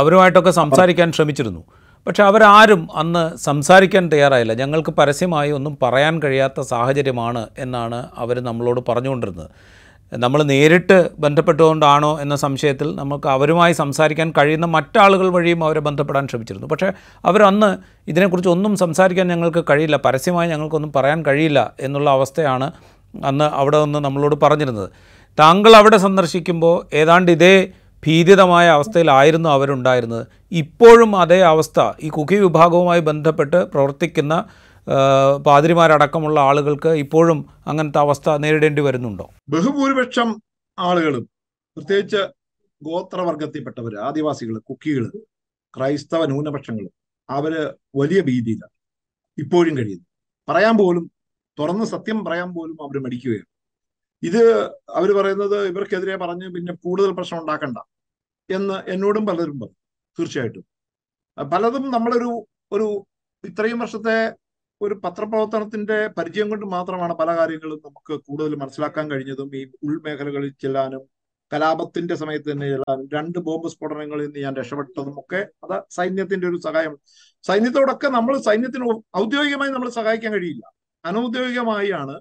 അവരുമായിട്ടൊക്കെ 0.00 0.50
സംസാരിക്കാൻ 0.50 1.12
ശ്രമിച്ചിരുന്നു. 1.12 1.62
പക്ഷെ 2.06 2.22
അവരാരും 2.22 2.88
അന്ന് 2.94 3.36
സംസാരിക്കാൻ 3.36 4.04
തയ്യാറായില്ല. 4.12 4.54
ഞങ്ങൾക്ക് 4.54 4.90
പരസ്യമായി 4.90 5.50
ഒന്നും 5.50 5.78
പറയാൻ 5.82 6.22
കഴിയാത്ത 6.22 6.60
സാഹചര്യമാണ് 6.60 7.48
എന്നാണ് 7.58 8.08
അവർ 8.16 8.40
നമ്മളോട് 8.40 8.80
പറഞ്ഞുകൊണ്ടിരുന്നത്. 8.88 9.50
നമ്മൾ 10.16 10.42
നേരിട്ട് 10.42 11.10
ബന്ധപ്പെട്ടുകൊണ്ടാണോ 11.18 12.20
എന്ന 12.20 12.36
സംശയത്തിൽ 12.36 12.94
നമുക്ക് 12.94 13.28
അവരുമായി 13.28 13.72
സംസാരിക്കാൻ 13.72 14.32
കഴിയുന്ന 14.38 14.66
മറ്റാളുകൾ 14.66 15.28
വഴിയും 15.28 15.64
അവരെ 15.64 15.80
ബന്ധപ്പെടാൻ 15.80 16.28
ശ്രമിച്ചിരുന്നു. 16.28 16.66
പക്ഷേ 16.66 16.92
അവരന്ന് 17.24 17.78
ഇതിനെക്കുറിച്ച് 18.08 18.48
ഒന്നും 18.48 18.76
സംസാരിക്കാൻ 18.76 19.28
ഞങ്ങൾക്ക് 19.28 19.64
കഴിയില്ല 19.70 19.96
പരസ്യമായി 19.96 20.50
ഞങ്ങൾക്കൊന്നും 20.50 20.92
പറയാൻ 20.92 21.26
കഴിയില്ല 21.26 21.72
എന്നുള്ള 21.80 22.10
അവസ്ഥയാണ് 22.10 22.72
അന്ന് 23.24 23.44
അവിടെ 23.44 23.84
നിന്ന് 23.84 23.98
നമ്മളോട് 23.98 24.36
പറഞ്ഞിരുന്നത്. 24.42 24.90
താങ്കൾ 25.40 25.76
അവിടെ 25.76 25.96
സന്ദർശിക്കുമ്പോൾ 25.96 26.96
ഏതാണ്ട് 26.96 27.32
ഇതേ 27.32 27.68
ഭീതിതമായ 28.06 28.68
അവസ്ഥയിലായിരുന്നു 28.68 29.48
അവരുണ്ടായിരുന്നത്. 29.48 30.26
ഇപ്പോഴും 30.52 31.16
അതേ 31.16 31.40
അവസ്ഥ 31.40 31.92
ഈ 32.02 32.08
കുക്കി 32.08 32.34
വിഭാഗവുമായി 32.34 33.00
ബന്ധപ്പെട്ട് 33.00 33.56
പ്രവർത്തിക്കുന്ന 33.56 34.44
പാതിരിമാരടക്കമുള്ള 35.46 36.40
ആളുകൾക്ക് 36.40 36.88
ഇപ്പോഴും 36.88 37.46
അങ്ങനത്തെ 37.66 37.98
അവസ്ഥ 37.98 38.30
നേരിടേണ്ടി 38.30 38.82
വരുന്നുണ്ടോ? 38.82 39.30
ബഹുഭൂരിപക്ഷം 39.48 40.42
ആളുകളും 40.78 41.24
പ്രത്യേകിച്ച് 41.76 42.22
ഗോത്രവർഗത്തിൽപ്പെട്ടവർ 42.82 43.98
ആദിവാസികൾ 43.98 44.58
കുക്കികൾ 44.58 45.04
ക്രൈസ്തവ 45.74 46.24
ന്യൂനപക്ഷങ്ങൾ 46.26 46.86
അവർ 47.30 47.74
വലിയ 47.96 48.20
ഭീതിയിലാണ് 48.20 48.74
ഇപ്പോഴും 49.38 49.78
കഴിയുന്നു. 49.78 50.06
പറയാൻ 50.48 50.78
പോലും 50.78 51.10
തുറന്ന് 51.58 51.84
സത്യം 51.84 52.24
പറയാൻ 52.24 52.54
പോലും 52.54 52.76
അവർ 52.82 52.96
മടിക്കുകയാണ്. 53.02 53.48
ഇത് 54.22 54.42
അവർ 54.90 55.12
പറയുന്നത് 55.12 55.66
ഇവർക്കെതിരെ 55.68 56.16
പറഞ്ഞ് 56.16 56.54
പിന്നെ 56.54 56.72
കൂടുതൽ 56.74 57.12
പ്രശ്നം 57.12 57.40
ഉണ്ടാക്കണ്ട 57.40 57.78
എന്ന് 58.50 58.90
എന്നോടും 58.90 59.26
പലരും 59.26 59.60
പറഞ്ഞു 59.60 59.80
തീർച്ചയായിട്ടും. 60.18 60.64
പലതും 61.52 61.90
നമ്മളൊരു 61.90 62.46
ഒരു 62.72 63.06
ഇത്രയും 63.44 63.78
വർഷത്തെ 63.78 64.16
ഒരു 64.84 64.94
പത്രപ്രവർത്തനത്തിന്റെ 65.04 65.96
പരിചയം 66.18 66.50
കൊണ്ട് 66.50 66.66
മാത്രമാണ് 66.66 67.14
പല 67.14 67.30
കാര്യങ്ങളും 67.36 67.80
നമുക്ക് 67.84 68.14
കൂടുതൽ 68.26 68.54
മനസ്സിലാക്കാൻ 68.62 69.10
കഴിഞ്ഞതും. 69.10 69.56
ഈ 69.56 69.62
ഉൾമേഖലകളിൽ 69.88 70.52
ചെല്ലാനും 70.62 71.02
കലാപത്തിന്റെ 71.52 72.14
സമയത്ത് 72.14 72.48
തന്നെ 72.52 72.66
ചെല്ലാനും 72.72 73.06
രണ്ട് 73.14 73.38
ബോംബ് 73.38 73.68
സ്ഫോടനങ്ങളിൽ 73.68 74.24
നിന്ന് 74.26 74.40
ഞാൻ 74.40 74.54
രക്ഷപ്പെട്ടതും 74.60 75.16
ഒക്കെ 75.20 75.40
അത് 75.64 75.76
സൈന്യത്തിന്റെ 75.96 76.46
ഒരു 76.48 76.58
സഹായം. 76.66 76.94
സൈന്യത്തോടൊക്കെ 77.44 78.08
നമ്മൾ 78.08 78.34
സൈന്യത്തിന് 78.48 78.86
ഔദ്യോഗികമായി 79.22 79.72
നമ്മൾ 79.76 79.90
സഹായിക്കാൻ 79.98 80.32
കഴിയില്ല. 80.32 80.64
അനൗദ്യോഗികമായാണ് 81.04 82.14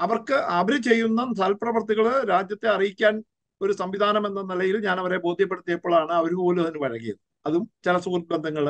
അവർക്ക് 0.00 0.36
അവർ 0.58 0.74
ചെയ്യുന്ന 0.88 1.20
സൽപ്രവർത്തികൾ 1.40 2.06
രാജ്യത്തെ 2.32 2.68
അറിയിക്കാൻ 2.76 3.14
ഒരു 3.60 3.72
സംവിധാനം 3.72 4.24
എന്ന 4.26 4.40
നിലയിൽ 4.52 4.76
ഞാൻ 4.88 4.96
അവരെ 5.02 5.18
ബോധ്യപ്പെടുത്തിയപ്പോഴാണ് 5.26 6.12
അവർ 6.20 6.32
പോലും 6.42 6.62
അതിന് 6.64 6.80
വഴങ്ങിയത്. 6.84 7.20
അതും 7.46 7.64
ചില 7.86 7.96
സുഹൃത്ത് 8.04 8.32
ബന്ധങ്ങൾ 8.34 8.66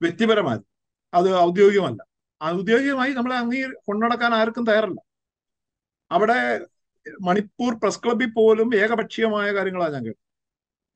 വ്യക്തിപരമായി 0.00 0.62
അത് 1.12 1.28
ഔദ്യോഗികമല്ല. 1.46 2.00
ഔദ്യോഗികമായി 2.44 3.12
നമ്മളെ 3.12 3.36
അങ്ങീ 3.36 3.60
കൊണ്ടുനടക്കാൻ 3.86 4.34
ആർക്കും 4.34 4.64
തയ്യാറല്ല. 4.64 5.00
അവിടെ 6.10 6.38
മണിപ്പൂർ 7.22 7.72
പ്രസ് 7.82 8.00
ക്ലബിൽ 8.04 8.30
പോലും 8.36 8.74
ഏകപക്ഷീയമായ 8.74 9.48
കാര്യങ്ങളാണ് 9.54 9.94
ഞാൻ 9.94 10.04
കേട്ടത്. 10.04 10.22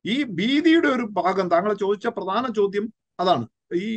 ഈ 0.05 0.23
ഭീതിയുടെ 0.23 0.87
ഒരു 0.87 1.03
ഭാഗം 1.19 1.47
താങ്കൾ 1.49 1.73
ചോദിച്ച 1.73 2.07
പ്രധാന 2.07 2.45
ചോദ്യം 2.53 2.93
അതാണ്. 3.19 3.45
ഈ 3.75 3.87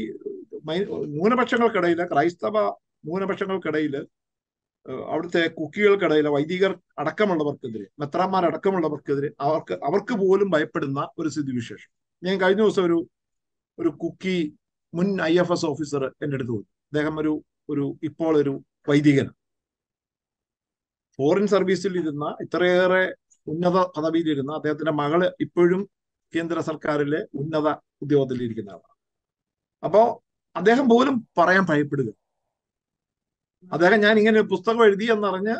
ന്യൂനപക്ഷങ്ങൾക്കിടയിൽ 1.15 2.01
ക്രൈസ്തവ 2.13 2.57
ന്യൂനപക്ഷങ്ങൾക്കിടയിൽ 3.05 4.07
അവിടുത്തെ 5.11 5.49
കുക്കികൾക്കിടയിൽ 5.49 6.27
വൈദികർ 6.29 6.73
അടക്കമുള്ളവർക്കെതിരെ 6.99 7.87
മെത്രാന്മാർ 8.01 8.45
അടക്കമുള്ളവർക്കെതിരെ 8.47 9.31
അവർക്ക് 9.41 9.75
അവർക്ക് 9.89 10.15
പോലും 10.15 10.51
ഭയപ്പെടുന്ന 10.51 11.09
ഒരു 11.19 11.29
സ്ഥിതിവിശേഷം. 11.29 11.91
ഞാൻ 12.23 12.41
കഴിഞ്ഞ 12.41 12.63
ദിവസം 12.63 12.85
ഒരു 12.85 12.99
ഒരു 13.79 13.89
കുക്കി 13.89 14.37
മുൻ 14.95 15.23
ഐ 15.23 15.39
എഫ് 15.39 15.53
എസ് 15.53 15.67
ഓഫീസർ 15.67 16.05
എന്റെ 16.23 16.35
അടുത്ത് 16.35 16.51
പോയി. 16.51 16.67
അദ്ദേഹം 16.97 17.19
ഒരു 17.21 17.33
ഒരു 17.69 17.99
ഇപ്പോൾ 18.03 18.37
ഒരു 18.41 18.53
വൈദികൻ 18.89 19.27
ഫോറിൻ 21.19 21.47
സർവീസിൽ 21.47 21.99
ഇരുന്ന 21.99 22.25
ഇത്രയേറെ 22.41 23.03
ഉന്നത 23.47 23.79
പദവിയിലിരുന്ന 23.97 24.53
അദ്ദേഹത്തിന്റെ 24.55 24.93
മകൾ 24.93 25.21
ഇപ്പോഴും 25.41 25.83
കേന്ദ്ര 26.35 26.61
സർക്കാരിലെ 26.61 27.21
ഉന്നത 27.35 27.69
ഉദ്യോഗത്തിലിരിക്കുന്ന 28.03 28.71
ആളാണ് 28.71 28.97
അപ്പോ 29.83 30.03
അദ്ദേഹം 30.57 30.89
പോലും 30.89 31.29
പറയാൻ 31.39 31.67
ഭയപ്പെടുക. 31.71 32.11
അദ്ദേഹം 33.73 34.01
ഞാൻ 34.01 34.19
ഇങ്ങനെ 34.19 34.41
ഒരു 34.41 34.49
പുസ്തകം 34.49 34.85
എഴുതി 34.85 35.05
എന്നറിഞ്ഞ് 35.05 35.57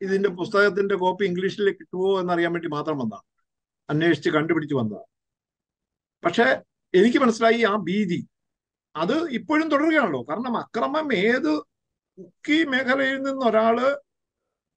ഇതിന്റെ 0.00 0.28
പുസ്തകത്തിന്റെ 0.28 0.94
കോപ്പി 0.94 1.24
ഇംഗ്ലീഷിൽ 1.24 1.70
കിട്ടുമോ 1.70 2.20
എന്നറിയാൻ 2.20 2.52
വേണ്ടി 2.52 2.68
മാത്രം 2.68 2.98
വന്നതാണ്. 2.98 3.26
അന്വേഷിച്ച് 3.88 4.30
കണ്ടുപിടിച്ച് 4.30 4.74
വന്നതാണ്. 4.74 5.08
പക്ഷെ 6.24 6.46
എനിക്ക് 6.94 7.18
മനസ്സിലായി 7.18 7.62
ആ 7.62 7.76
ഭീതി 7.76 8.20
അത് 9.02 9.14
ഇപ്പോഴും 9.38 9.66
തുടരുകയാണല്ലോ. 9.72 10.20
കാരണം 10.30 10.54
അക്രമം 10.62 11.08
ഏത് 11.26 11.52
കുക്കി 12.18 12.58
മേഖലയിൽ 12.72 13.18
നിന്ന് 13.26 13.44
ഒരാൾ 13.50 13.76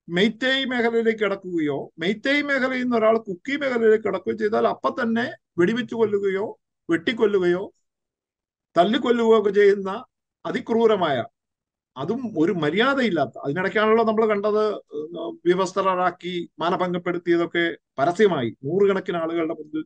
മെയ്റ്റേയ് 0.08 0.64
മേഖലയിലേക്ക് 0.72 1.22
കിടക്കുകയോ 1.24 1.78
മെയ്റ്റേയ് 2.02 2.42
മേഖലയിൽ 2.50 2.84
നിന്ന് 2.86 2.98
ഒരാൾ 3.00 3.16
കുക്കി 3.28 3.54
മേഖലയിലേക്ക് 3.62 4.06
കിടക്കുകയോ 4.08 4.38
ചെയ്താൽ 4.42 4.66
അപ്പൊ 4.74 4.90
തന്നെ 5.02 5.26
വെടിവെച്ചു 5.60 5.96
കൊല്ലുകയോ 6.00 6.46
വെട്ടിക്കൊല്ലുകയോ 6.90 7.64
തല്ലിക്കൊല്ലുകയോ 8.76 9.38
ഒക്കെ 9.42 9.52
ചെയ്യുന്ന 9.60 9.90
അതിക്രൂരമായ 10.46 11.18
അതും 11.96 12.22
ഒരു 12.42 12.54
മര്യാദയില്ലാത്ത 12.64 13.36
അതിനിടയ്ക്കാണല്ലോ 13.46 14.04
നമ്മൾ 14.10 14.24
കണ്ടത് 14.32 14.62
വിവസ്ത്രരാക്കി 15.50 16.34
മാനഭംഗപ്പെടുത്തിയതൊക്കെ 16.62 17.66
പരസ്യമായി. 18.00 18.50
നൂറുകണക്കിന് 18.66 19.20
ആളുകളുടെ 19.24 19.56
മുന്നിൽ 19.60 19.84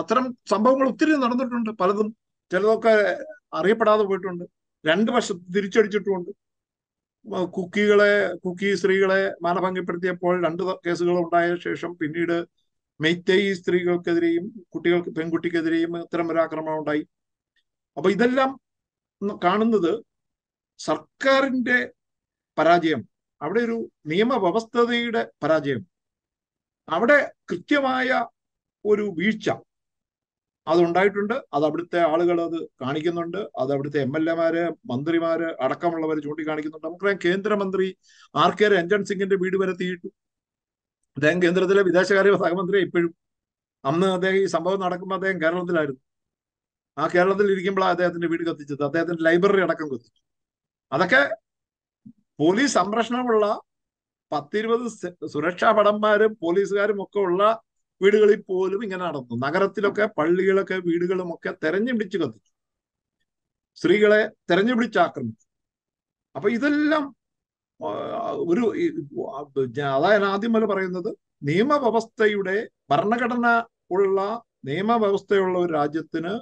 അത്തരം 0.00 0.24
സംഭവങ്ങൾ 0.52 0.86
ഒത്തിരി 0.92 1.12
നടന്നിട്ടുണ്ട്. 1.24 1.70
പലതും 1.82 2.08
ചിലതൊക്കെ 2.54 2.92
അറിയപ്പെടാതെ 3.54 4.02
പോയിട്ടുണ്ട്. 4.02 4.44
രണ്ട് 4.86 5.10
വശത്ത് 5.12 5.54
തിരിച്ചടിച്ചിട്ടുമുണ്ട്. 5.54 6.30
കുക്കികളെ 7.44 8.34
കുക്കി 8.34 8.74
സ്ത്രീകളെ 8.74 9.32
മാനഭംഗപ്പെടുത്തിയപ്പോൾ 9.42 10.46
രണ്ട് 10.46 10.62
കേസുകൾ 10.86 11.24
ഉണ്ടായ 11.24 11.56
ശേഷം 11.56 11.96
പിന്നീട് 11.96 12.46
മെയ്ത്തേയി 13.00 13.52
സ്ത്രീകൾക്കെതിരെയും 13.52 14.66
കുട്ടികൾക്ക് 14.74 15.10
പെൺകുട്ടിക്കെതിരെയും 15.10 16.02
ഇത്തരം 16.02 16.32
ഒരു 16.32 16.38
ആക്രമണം 16.38 16.78
ഉണ്ടായി. 16.78 17.08
അപ്പൊ 17.96 18.10
ഇതെല്ലാം 18.10 18.60
കാണുന്നത് 19.44 20.04
സർക്കാരിന്റെ 20.78 21.90
പരാജയം. 22.58 23.08
അവിടെ 23.42 23.60
ഒരു 23.60 23.90
നിയമവ്യവസ്ഥതയുടെ 24.06 25.30
പരാജയം. 25.42 25.86
അവിടെ 26.88 27.32
കൃത്യമായ 27.50 28.26
ഒരു 28.84 29.14
വീഴ്ച 29.18 29.50
അതുണ്ടായിട്ടുണ്ട്. 30.66 31.34
അത് 31.54 31.64
അവിടുത്തെ 31.68 31.98
ആളുകൾ 32.12 32.38
അത് 32.42 32.58
കാണിക്കുന്നുണ്ട്. 32.82 33.38
അത് 33.62 33.70
അവിടുത്തെ 33.74 33.98
എം 34.06 34.12
എൽ 34.18 34.30
എമാര് 34.30 34.62
മന്ത്രിമാര് 34.90 35.48
അടക്കമുള്ളവർ 35.64 36.18
ചൂണ്ടിക്കാണിക്കുന്നുണ്ട്. 36.26 36.86
നമുക്കറിയാം 36.86 37.18
കേന്ദ്രമന്ത്രി 37.24 37.86
ആർ 38.34 38.52
കെ 38.60 38.68
രഞ്ജൻ 38.76 39.04
സിംഗിന്റെ 39.04 39.36
വീട് 39.42 39.56
വരെ 39.62 39.74
തീയിട്ടു. 39.82 40.08
അദ്ദേഹം 41.16 41.42
കേന്ദ്രത്തിലെ 41.42 41.82
വിദേശകാര്യ 41.82 42.32
സഹമന്ത്രി 42.44 42.78
ഇപ്പോഴും. 42.86 43.12
അന്ന് 43.84 44.06
അദ്ദേഹം 44.06 44.36
ഈ 44.36 44.46
സംഭവം 44.46 44.80
നടക്കുമ്പോൾ 44.80 45.14
അദ്ദേഹം 45.14 45.38
കേരളത്തിലായിരുന്നു. 45.42 46.02
ആ 46.96 47.04
കേരളത്തിൽ 47.14 47.46
ഇരിക്കുമ്പോഴാണ് 47.52 47.90
അദ്ദേഹത്തിന്റെ 47.90 48.28
വീട് 48.32 48.44
കത്തിച്ചത്. 48.50 48.82
അദ്ദേഹത്തിന്റെ 48.84 49.22
ലൈബ്രറി 49.28 49.62
അടക്കം 49.62 49.88
കത്തിച്ചു. 49.92 50.20
അതൊക്കെ 50.92 51.20
പോലീസ് 52.38 52.74
സംരക്ഷണമുള്ള 52.74 53.44
പത്തിരുപത് 54.32 54.84
സുരക്ഷാ 55.34 55.70
ഭടന്മാരും 55.72 56.36
പോലീസുകാരും 56.42 56.98
ഒക്കെ 57.02 57.18
ഉള്ള 57.18 57.42
വീടുകളിൽ 58.00 58.40
പോലും 58.50 58.80
ഇങ്ങനെ 58.84 59.02
നടന്നു. 59.04 59.34
നഗരത്തിലൊക്കെ 59.46 60.04
പള്ളികളൊക്കെ 60.18 60.76
വീടുകളുമൊക്കെ 60.88 61.50
തെരഞ്ഞു 61.64 61.92
പിടിച്ച് 61.92 62.18
കത്തിച്ചു. 62.18 62.50
സ്ത്രീകളെ 63.78 64.20
തെരഞ്ഞു 64.50 64.74
പിടിച്ച് 64.74 64.98
ആക്രമിച്ചു. 64.98 65.46
അപ്പൊ 66.36 66.48
ഇതെല്ലാം 66.56 67.04
ഒരു 68.50 68.64
അതായത് 69.96 70.26
ആദ്യം 70.32 70.52
മുതൽ 70.52 70.66
പറയുന്നത് 70.72 71.10
നിയമവ്യവസ്ഥയുടെ 71.42 72.56
ഭരണഘടന 72.90 73.46
ഉള്ള 73.96 74.18
നിയമവ്യവസ്ഥയുള്ള 74.64 75.56
ഒരു 75.58 75.72
രാജ്യത്തിന് 75.72 76.32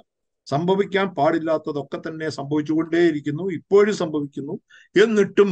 സംഭവിക്കാൻ 0.47 1.07
പാടില്ലാത്തതൊക്കെ 1.17 1.97
തന്നെ 2.07 2.29
സംഭവിച്ചുകൊണ്ടേയിരിക്കുന്നു 2.29 3.43
ഇപ്പോഴും 3.57 3.95
സംഭവിക്കുന്നു. 4.03 4.53
എന്നിട്ടും 4.95 5.51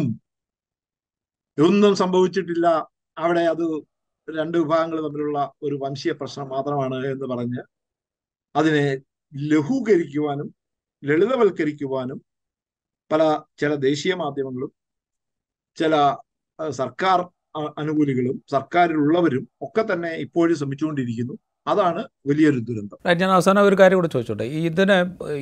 ഒന്നും 1.58 1.94
സംഭവിച്ചിട്ടില്ല. 1.96 2.68
അവിടെ 3.18 3.44
അത് 3.54 3.66
രണ്ട് 4.28 4.58
വിഭാഗങ്ങൾ 4.58 4.98
തമ്മിലുള്ള 5.02 5.40
ഒരു 5.64 5.76
വംശീയ 5.84 6.12
പ്രശ്നം 6.12 6.48
മാത്രമാണ് 6.50 6.98
എന്ന് 7.06 7.26
പറഞ്ഞ് 7.26 7.62
അതിനെ 8.56 8.86
ലഘൂകരിക്കുവാനും 9.34 10.48
ലളിതവൽക്കരിക്കുവാനും 11.04 12.22
പല 13.12 13.22
ചില 13.58 13.72
ദേശീയ 13.76 14.14
മാധ്യമങ്ങളും 14.16 14.72
ചില 15.78 15.96
സർക്കാർ 16.72 17.20
അനുകൂലികളും 17.78 18.36
സർക്കാരിലുള്ളവരും 18.52 19.44
ഒക്കെ 19.62 19.84
തന്നെ 19.94 20.12
ഇപ്പോഴും 20.16 20.56
ശ്രമിച്ചുകൊണ്ടിരിക്കുന്നു. 20.56 21.34
അതാണ് 21.68 22.02
വലിയൊരു 22.30 22.60
ദുരന്തം. 22.68 22.98
ഞാൻ 23.22 23.30
അവസാനം 23.30 23.68
ഒരു 23.70 23.78
കാര്യം 23.80 23.98
കൂടെ 23.98 24.08
ചോദിച്ചോട്ടെ? 24.08 24.44
ഇതിനെ 24.44 24.98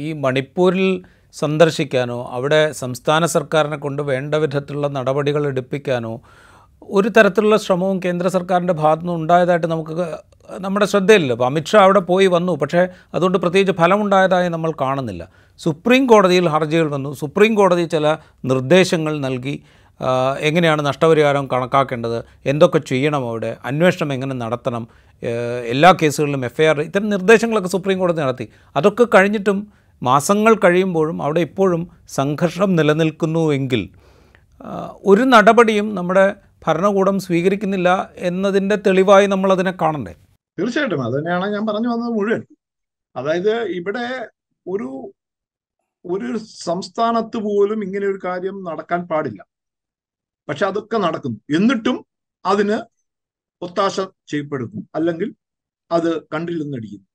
ഈ 0.07 0.09
മണിപ്പൂരിൽ 0.13 0.87
സന്ദർശിക്കാനോ 1.35 2.17
അവിടെ 2.37 2.61
സംസ്ഥാന 2.71 3.25
സർക്കാരിനെ 3.35 3.77
കൊണ്ട് 3.77 4.01
വേണ്ട 4.11 4.35
വിധത്തിലുള്ള 4.35 4.87
നടപടികൾ 4.87 5.43
എടുപ്പിക്കാനോ 5.47 6.13
ഒരു 6.81 7.09
തരത്തിലുള്ള 7.09 7.57
ശ്രമവും 7.57 8.01
കേന്ദ്ര 8.05 8.27
സർക്കാരിന്റെ 8.27 8.73
ഭാഗത്തു 8.73 9.01
നിന്ന് 9.01 9.13
ഉണ്ടായതായിട്ട് 9.13 9.67
നമുക്ക് 9.67 9.91
നമ്മുടെ 10.59 10.85
ശ്രദ്ധയില്ല 10.85 11.31
അപ്പോൾ 11.31 11.45
അമിത്ഷാ 11.45 11.79
അവിടെ 11.79 11.99
പോയി 11.99 12.27
വന്നു. 12.27 12.53
പക്ഷേ 12.53 12.87
അതുകൊണ്ട് 13.13 13.37
പ്രത്യേകിച്ച് 13.37 13.73
ഫലമുണ്ടായതായി 13.81 14.49
നമ്മൾ 14.49 14.73
കാണുന്നില്ല. 14.81 15.27
സുപ്രീം 15.59 16.07
കോടതിയിൽ 16.07 16.47
ഹർജികൾ 16.47 16.87
വന്നു. 16.87 17.13
സുപ്രീം 17.13 17.55
കോടതി 17.55 17.83
ചില 17.83 18.17
നിർദ്ദേശങ്ങൾ 18.45 19.19
നൽകി. 19.19 19.63
എങ്ങനെയാണ് 20.39 20.85
നഷ്ടപരിഹാരം 20.85 21.49
കണക്കാക്കേണ്ടത്? 21.53 22.23
എന്തൊക്കെ 22.45 22.79
ചെയ്യണം 22.79 23.29
അവിടെ? 23.29 23.57
അന്വേഷണം 23.65 24.13
എങ്ങനെ 24.13 24.35
നടത്തണം? 24.35 24.87
എല്ലാ 25.65 25.95
കേസുകളിലും 26.01 26.45
എഫ് 26.45 26.61
ഐ 26.61 26.65
ആർ 26.65 26.81
ഇത്തരം 26.81 27.09
നിർദ്ദേശങ്ങളൊക്കെ 27.09 27.69
സുപ്രീം 27.69 27.99
കോടതി 27.99 28.21
നടത്തി. 28.21 28.49
അതൊക്കെ 28.75 29.07
കഴിഞ്ഞിട്ടും 29.15 29.67
മാസങ്ങൾ 30.03 30.55
കഴിയുമ്പോഴും 30.55 31.23
അവിടെ 31.23 31.39
ഇപ്പോഴും 31.39 31.87
സംഘർഷം 32.09 32.75
നിലനിൽക്കുന്നുവെങ്കിൽ 32.75 33.89
ഒരു 35.05 35.21
നടപടിയും 35.21 35.95
നമ്മുടെ 35.95 36.33
ഭരണകൂടം 36.67 37.19
സ്വീകരിക്കുന്നില്ല 37.19 38.13
എന്നതിന്റെ 38.15 38.75
തെളിവായി 38.75 39.27
നമ്മൾ 39.27 39.51
അതിനെ 39.51 39.71
കാണണ്ടേ? 39.71 40.15
തീർച്ചയായിട്ടും. 40.59 41.03
അത് 41.03 41.13
തന്നെയാണ് 41.13 41.53
ഞാൻ 41.53 41.67
പറഞ്ഞു 41.67 41.87
വന്നത് 41.87 42.09
മുഴുവൻ. 42.09 42.43
അതായത് 43.15 43.61
ഇവിടെ 43.61 44.29
ഒരു 44.67 45.11
ഒരു 46.05 46.37
സംസ്ഥാനത്ത് 46.37 47.37
പോലും 47.37 47.83
ഇങ്ങനെ 47.83 48.07
ഒരു 48.07 48.19
കാര്യം 48.25 48.63
നടക്കാൻ 48.63 49.07
പാടില്ല. 49.07 49.45
പക്ഷെ 50.49 50.65
അതൊക്കെ 50.65 50.97
നടക്കുന്നു. 50.97 51.57
എന്നിട്ടും 51.57 52.05
അതിന് 52.45 52.79
ഒത്താശ 53.61 53.99
ചെയ്യപ്പെടുന്നു. 53.99 54.81
അല്ലെങ്കിൽ 54.95 55.33
അത് 55.91 56.23
കണ്ടില്ലെന്നടിക്കുന്നു. 56.23 57.05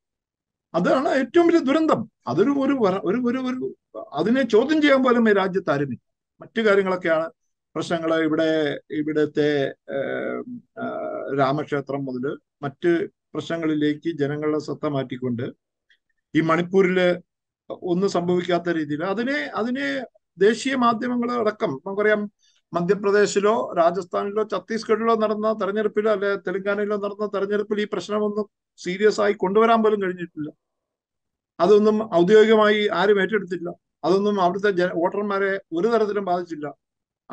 അതാണ് 0.74 1.08
ഏറ്റവും 1.08 1.46
വലിയ 1.46 1.58
ദുരന്തം. 1.58 2.10
അതൊരു 2.26 2.50
ഒരു 2.50 2.72
ഒരു 3.04 3.16
ഒരു 3.16 3.76
അതിനെ 4.12 4.42
ചോദ്യം 4.42 4.80
ചെയ്യാൻ 4.80 5.04
പോലും 5.04 5.26
രാജ്യത്ത് 5.26 5.70
ആരുമില്ല. 5.70 6.00
മറ്റു 6.40 6.62
കാര്യങ്ങളൊക്കെയാണ് 6.62 7.30
പ്രശ്നങ്ങൾ 7.74 8.10
ഇവിടെ 8.26 8.48
ഇവിടുത്തെ 9.00 9.48
രാമക്ഷേത്രം 11.40 12.02
മുതൽ 12.08 12.24
മറ്റ് 12.64 12.90
പ്രശ്നങ്ങളിലേക്ക് 13.34 14.10
ജനങ്ങളുടെ 14.22 14.60
ശ്രദ്ധ 14.66 14.86
മാറ്റിക്കൊണ്ട് 14.96 15.46
ഈ 16.34 16.40
മണിപ്പൂരിൽ 16.50 16.98
ഒന്നും 17.92 18.10
സംഭവിക്കാത്ത 18.16 18.68
രീതിയിൽ 18.78 19.02
അതിനെ 19.12 19.38
അതിനെ 19.60 19.88
ദേശീയ 20.38 20.74
മാധ്യമങ്ങൾ 20.84 21.30
അടക്കം 21.42 21.72
നമുക്കറിയാം 21.86 22.22
മധ്യപ്രദേശിലോ 22.72 23.54
രാജസ്ഥാനിലോ 23.80 24.42
ഛത്തീസ്ഗഡിലോ 24.52 25.14
നടന്ന 25.24 25.48
തെരഞ്ഞെടുപ്പിലോ 25.60 26.10
അല്ലെ 26.16 26.30
തെലങ്കാനയിലോ 26.46 26.96
നടന്ന 27.04 27.26
തെരഞ്ഞെടുപ്പിൽ 27.34 27.80
ഈ 27.84 27.86
പ്രശ്നമൊന്നും 27.94 28.46
സീരിയസ് 28.80 29.20
ആയി 29.24 29.34
കൊണ്ടുവരാൻ 29.42 29.80
പോലും 29.84 30.00
കഴിഞ്ഞിട്ടില്ല. 30.04 30.48
അതൊന്നും 31.60 31.96
ഔദ്യോഗികമായി 32.20 32.80
ആരും 33.00 33.18
ഏറ്റെടുത്തില്ല. 33.24 33.68
അതൊന്നും 34.06 34.36
അവിടുത്തെ 34.44 34.70
വോട്ടർമാരെ 35.02 35.52
ഒരു 35.78 35.88
തരത്തിലും 35.94 36.24
ബാധിച്ചില്ല. 36.30 36.66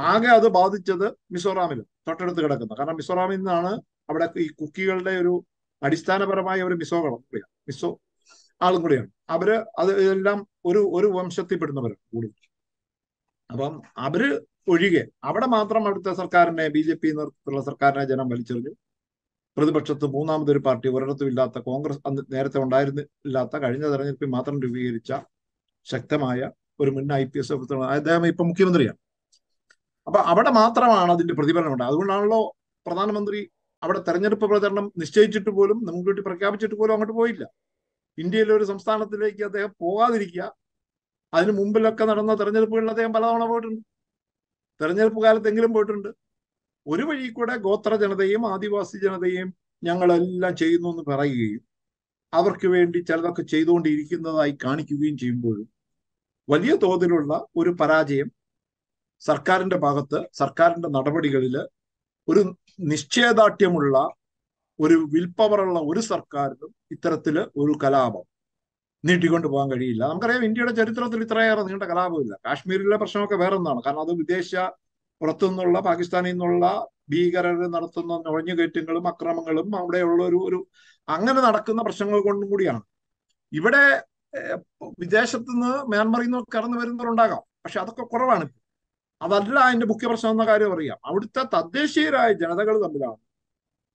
ആകെ 0.09 0.29
അത് 0.39 0.47
ബാധിച്ചത് 0.57 1.07
മിസോറാമിൽ 1.33 1.79
തൊട്ടടുത്ത് 2.07 2.41
കിടക്കുന്ന. 2.43 2.73
കാരണം 2.79 2.97
മിസോറാമിൽ 3.01 3.39
നിന്നാണ് 3.41 3.71
അവിടെ 4.09 4.27
ഈ 4.43 4.47
കുക്കികളുടെ 4.59 5.13
ഒരു 5.23 5.33
അടിസ്ഥാനപരമായ 5.81 6.59
ഒരു 6.69 6.75
മിസോ 6.81 6.97
കൂടിയാണ്. 7.03 7.51
മിസോ 7.69 7.89
ആളും 8.61 8.81
കൂടിയാണ്. 8.83 9.09
അവർ 9.35 9.49
അത് 9.81 9.91
ഇതെല്ലാം 10.03 10.39
ഒരു 10.69 10.81
ഒരു 10.97 11.07
വംശത്തിൽ 11.17 11.57
പെടുന്നവരാണ് 11.61 12.01
കൂടുതൽ 12.13 12.47
അപ്പം 13.49 13.73
അവർ 14.07 14.21
ഒഴികെ 14.73 15.03
അവിടെ 15.29 15.47
മാത്രം 15.55 15.81
അവിടുത്തെ 15.87 16.11
സർക്കാരിനെ 16.21 16.65
ബി 16.75 16.81
ജെ 16.87 16.95
പി 17.01 17.09
നേതൃത്വത്തിലുള്ള 17.17 17.61
സർക്കാരിനെ 17.69 18.03
ജനം 18.11 18.27
വലിച്ചെറിഞ്ഞു. 18.33 18.71
പ്രതിപക്ഷത്ത് 19.57 20.05
മൂന്നാമതൊരു 20.15 20.61
പാർട്ടി 20.67 20.87
ഒരിടത്തും 20.97 21.29
ഇല്ലാത്ത 21.31 21.59
കോൺഗ്രസ് 21.69 21.99
അന്ന് 22.07 22.21
നേരത്തെ 22.35 22.59
ഉണ്ടായിരുന്നില്ലാത്ത 22.65 23.55
കഴിഞ്ഞ 23.63 23.85
തെരഞ്ഞെടുപ്പിൽ 23.93 24.29
മാത്രം 24.37 24.57
രൂപീകരിച്ച 24.65 25.11
ശക്തമായ 25.87 26.39
ഒരു 26.81 26.91
മുൻ 26.97 27.07
ഐ 27.21 27.23
പി 27.33 27.39
എസ് 27.41 27.53
അദ്ദേഹം 27.97 28.25
ഇപ്പൊ 28.33 28.43
മുഖ്യമന്ത്രിയാണ്. 28.51 28.99
അപ്പൊ 30.07 30.19
അവിടെ 30.31 30.51
മാത്രമാണ് 30.51 31.11
അതിന്റെ 31.11 31.33
പ്രതിഫലനം 31.33 31.73
ഉണ്ടായത് 31.73 31.91
അതുകൊണ്ടാണല്ലോ 31.91 32.39
പ്രധാനമന്ത്രി 32.85 33.39
അവിടെ 33.83 33.99
തെരഞ്ഞെടുപ്പ് 34.07 34.45
പ്രചരണം 34.45 34.85
നിശ്ചയിച്ചിട്ട് 34.97 35.49
പോലും 35.49 35.77
നമുക്ക് 35.87 36.07
വേണ്ടി 36.07 36.21
പ്രഖ്യാപിച്ചിട്ട് 36.21 36.75
പോലും 36.75 36.93
അങ്ങോട്ട് 36.93 37.13
പോയില്ല. 37.13 37.43
ഇന്ത്യയിലെ 38.17 38.53
ഒരു 38.55 38.63
സംസ്ഥാനത്തിലേക്ക് 38.63 39.43
അദ്ദേഹം 39.43 39.71
പോകാതിരിക്കുക. 39.79 40.43
അതിന് 41.33 41.53
മുമ്പിലൊക്കെ 41.59 42.05
നടന്ന 42.05 42.33
തെരഞ്ഞെടുപ്പുകളിൽ 42.35 42.89
അദ്ദേഹം 42.89 43.13
പലതവണ 43.13 43.45
പോയിട്ടുണ്ട്. 43.45 43.81
തെരഞ്ഞെടുപ്പ് 44.81 45.21
കാലത്തെങ്കിലും 45.23 45.73
പോയിട്ടുണ്ട്. 45.73 46.09
ഒരു 46.85 47.03
വഴി 47.09 47.27
കൂടെ 47.29 47.55
ഗോത്ര 47.57 47.95
ജനതയും 47.95 48.43
ആദിവാസി 48.53 48.97
ജനതയും 48.97 49.49
ഞങ്ങളെല്ലാം 49.83 50.53
ചെയ്യുന്നു 50.55 50.89
എന്ന് 50.89 51.03
പറയുകയും 51.11 51.61
അവർക്ക് 52.33 52.67
വേണ്ടി 52.67 52.99
ചിലതൊക്കെ 52.99 53.43
ചെയ്തുകൊണ്ടിരിക്കുന്നതായി 53.43 54.53
കാണിക്കുകയും 54.65 55.17
ചെയ്യുമ്പോഴും 55.17 55.67
വലിയ 56.47 56.73
തോതിലുള്ള 56.75 57.33
ഒരു 57.55 57.71
പരാജയം 57.81 58.29
സർക്കാരിന്റെ 59.27 59.77
ഭാഗത്ത് 59.77 60.19
സർക്കാരിന്റെ 60.41 60.89
നടപടികളിൽ 60.89 61.55
ഒരു 62.27 62.41
നിശ്ചയദാർഢ്യമുള്ള 62.91 63.95
ഒരു 64.79 64.95
വിൽപ്പവറുള്ള 65.13 65.79
ഒരു 65.79 66.01
സർക്കാരിനും 66.11 66.71
ഇത്തരത്തിൽ 66.91 67.35
ഒരു 67.63 67.73
കലാപം 67.83 68.25
നീട്ടിക്കൊണ്ടു 69.03 69.47
പോകാൻ 69.47 69.67
കഴിയില്ല. 69.71 70.03
നമുക്കറിയാം 70.11 70.43
ഇന്ത്യയുടെ 70.45 70.73
ചരിത്രത്തിൽ 70.79 71.19
ഇത്രയേറെ 71.25 71.61
നീണ്ട 71.69 71.83
കലാപമില്ല. 71.83 72.33
കാശ്മീരിലെ 72.45 72.97
പ്രശ്നമൊക്കെ 72.97 73.35
വേറെ 73.35 73.55
ഒന്നാണ് 73.55 73.79
കാരണം 73.85 74.01
അത് 74.01 74.13
വിദേശ 74.21 74.51
പുറത്തു 75.21 75.45
നിന്നുള്ള 75.45 75.77
പാകിസ്ഥാനിൽ 75.79 76.31
നിന്നുള്ള 76.31 76.65
ഭീകരർ 77.11 77.57
നടത്തുന്ന 77.75 78.13
നുഴഞ്ഞുകയറ്റങ്ങളും 78.27 79.05
അക്രമങ്ങളും 79.07 79.67
അവിടെയുള്ള 79.79 80.21
ഒരു 80.29 80.39
ഒരു 80.47 80.59
അങ്ങനെ 81.07 81.41
നടക്കുന്ന 81.41 81.81
പ്രശ്നങ്ങൾ 81.81 82.19
കൊണ്ടും 82.27 82.49
കൂടിയാണ്. 82.49 82.81
ഇവിടെ 83.51 83.83
വിദേശത്ത് 84.99 85.49
നിന്ന് 85.53 85.71
മ്യാൻമറിൽ 85.91 86.25
നിന്ന് 86.25 86.39
കടന്നു 86.55 86.77
വരുന്നവരുണ്ടാകാം. 86.77 87.41
പക്ഷെ 87.63 87.79
അതൊക്കെ 87.83 88.03
കുറവാണ്. 88.03 88.45
അതല്ല 89.21 89.57
അതിന്റെ 89.59 89.85
മുഖ്യ 89.85 90.07
പ്രശ്നം 90.07 90.31
എന്ന 90.31 90.45
കാര്യം 90.45 90.73
അറിയാം. 90.73 90.99
അവിടുത്തെ 91.05 91.43
തദ്ദേശീയരായ 91.55 92.29
ജനതകൾ 92.33 92.75
തമ്മിലാണ് 92.83 93.21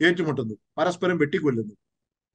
ഏറ്റുമുട്ടുന്നത്. 0.00 0.58
പരസ്പരം 0.78 1.18
വെട്ടിക്കൊല്ലുന്നത്. 1.18 1.76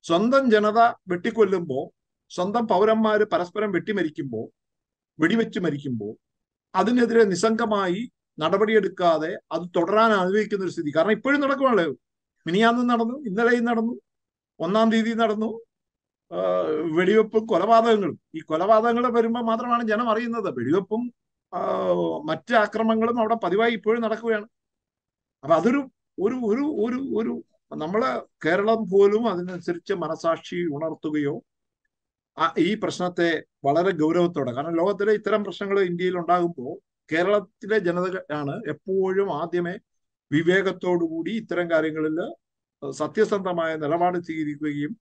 സ്വന്തം 0.06 0.44
ജനത 0.52 0.80
വെട്ടിക്കൊല്ലുമ്പോൾ 1.12 1.86
സ്വന്തം 2.32 2.68
പൗരന്മാർ 2.68 3.20
പരസ്പരം 3.34 3.72
വെട്ടിമരിക്കുമ്പോൾ 3.72 4.46
വെടിവെച്ച് 5.20 5.60
മരിക്കുമ്പോൾ 5.60 6.14
അതിനെതിരെ 6.76 7.24
നിസ്സംഗമായി 7.24 8.02
നടപടിയെടുക്കാതെ 8.40 9.32
അത് 9.52 9.66
തുടരാൻ 9.76 10.12
അനുവദിക്കുന്ന 10.12 10.66
ഒരു 10.66 10.72
സ്ഥിതി. 10.72 10.92
കാരണം 10.96 11.12
ഇപ്പോഴും 11.12 11.42
നടക്കുവാണല്ലോ 11.42 11.96
മിനിയാന്നും 12.46 12.88
നടന്നു 12.88 13.16
ഇന്നലെയും 13.30 13.66
നടന്നു 13.66 13.94
ഒന്നാം 14.60 14.92
തീയതി 14.92 15.14
നടന്നു. 15.14 15.50
വെടിവെപ്പും 16.98 17.46
കൊലപാതകങ്ങളും. 17.46 18.20
ഈ 18.36 18.40
കൊലപാതകങ്ങൾ 18.40 19.06
വരുമ്പോൾ 19.18 19.44
മാത്രമാണ് 19.44 19.84
ജനം 19.88 20.10
അറിയുന്നത്. 20.10 20.50
വെടിവെപ്പും 20.58 21.02
മറ്റ് 22.28 22.54
ആക്രമണങ്ങളും 22.62 23.18
അവിടെ 23.22 23.36
പതിവായി 23.44 23.74
ഇപ്പോഴും 23.78 24.02
നടക്കുകയാണ്. 24.04 24.48
അപ്പൊ 25.44 25.54
അതൊരു 25.56 25.82
ഒരു 26.18 26.38
ഒരു 26.50 26.66
ഒരു 26.86 27.00
ഒരു 27.20 27.34
നമ്മളെ 27.78 28.12
കേരളം 28.44 28.82
പോലും 28.92 29.24
അതിനനുസരിച്ച് 29.32 29.94
മനസാക്ഷി 30.02 30.60
ഉണർത്തുകയോ 30.76 31.36
ഈ 32.64 32.72
പ്രശ്നത്തെ 32.82 33.30
വളരെ 33.64 33.92
ഗൗരവത്തോടെ 34.00 34.52
കാരണം 34.52 34.76
ലോകത്തിലെ 34.76 35.14
ഇത്തരം 35.20 35.42
പ്രശ്നങ്ങൾ 35.46 35.78
ഇന്ത്യയിൽ 35.90 36.16
ഉണ്ടാകുമ്പോൾ 36.22 36.74
കേരളത്തിലെ 37.10 37.78
ജനതയാണ് 37.88 38.54
എപ്പോഴും 38.74 39.30
ആദ്യമേ 39.40 39.76
വിവേകത്തോടുകൂടി 40.32 41.32
ഇത്തരം 41.42 41.68
കാര്യങ്ങളിൽ 41.72 42.18
സത്യസന്ധമായ 42.84 43.72
നിലപാട് 43.82 44.18
സ്വീകരിക്കുകയും 44.26 44.92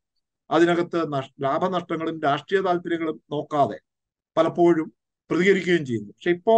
അതിനകത്ത് 0.50 1.00
നഷ്- 1.12 1.34
ലാഭനഷ്ടങ്ങളും 1.44 2.16
രാഷ്ട്രീയ 2.24 2.60
താല്പര്യങ്ങളും 2.60 3.18
നോക്കാതെ 3.30 3.78
പലപ്പോഴും 4.36 4.88
പ്രതികരിക്കുകയും 5.30 5.84
ചെയ്യുന്നു. 5.88 6.10
പക്ഷെ 6.12 6.32
ഇപ്പോ 6.36 6.54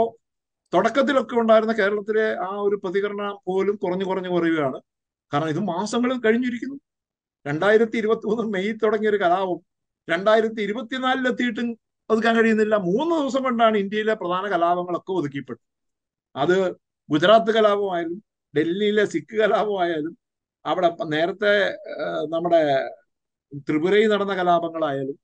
തുടക്കത്തിലൊക്കെ 0.73 1.35
ഉണ്ടായിരുന്ന 1.43 1.75
കേരളത്തിലെ 1.81 2.27
ആ 2.47 2.51
ഒരു 2.67 2.77
പ്രതികരണം 2.83 3.35
പോലും 3.49 3.77
കുറഞ്ഞു 3.83 4.05
കുറഞ്ഞു 4.11 4.31
കുറയുകയാണ്. 4.35 4.79
കാരണം 5.33 5.51
ഇത് 5.55 5.61
മാസങ്ങൾ 5.73 6.11
കഴിഞ്ഞിരിക്കുന്നു. 6.27 6.79
രണ്ടായിരത്തി 7.47 7.97
ഇരുപത്തി 8.03 8.27
മൂന്ന് 8.31 8.45
മെയ് 8.55 8.73
തുടങ്ങിയ 8.83 9.11
ഒരു 9.13 9.19
കലാപം 9.25 9.61
രണ്ടായിരത്തി 10.09 10.61
ഇരുപത്തിനാലിലെത്തിയിട്ടും 10.67 11.69
ഒതുക്കാൻ 12.11 12.35
കഴിയുന്നില്ല. 12.39 12.77
മൂന്ന് 12.91 13.15
ദിവസം 13.21 13.43
കൊണ്ടാണ് 13.43 13.77
ഇന്ത്യയിലെ 13.85 14.15
പ്രധാന 14.23 14.45
കലാപങ്ങളൊക്കെ 14.55 15.13
ഒതുക്കിപ്പെട്ടത്. 15.13 15.65
അത് 16.37 16.57
ഗുജറാത്ത് 17.09 17.51
കലാപമായാലും 17.57 18.19
ഡൽഹിയിലെ 18.55 19.05
സിഖ് 19.13 19.37
കലാപമായാലും 19.43 20.15
അവിടെ 20.65 20.89
നേരത്തെ 21.15 21.53
നമ്മുടെ 22.35 22.61
ത്രിപുരയിൽ 23.69 24.09
നടന്ന 24.15 24.35
കലാപങ്ങളായാലും 24.41 25.17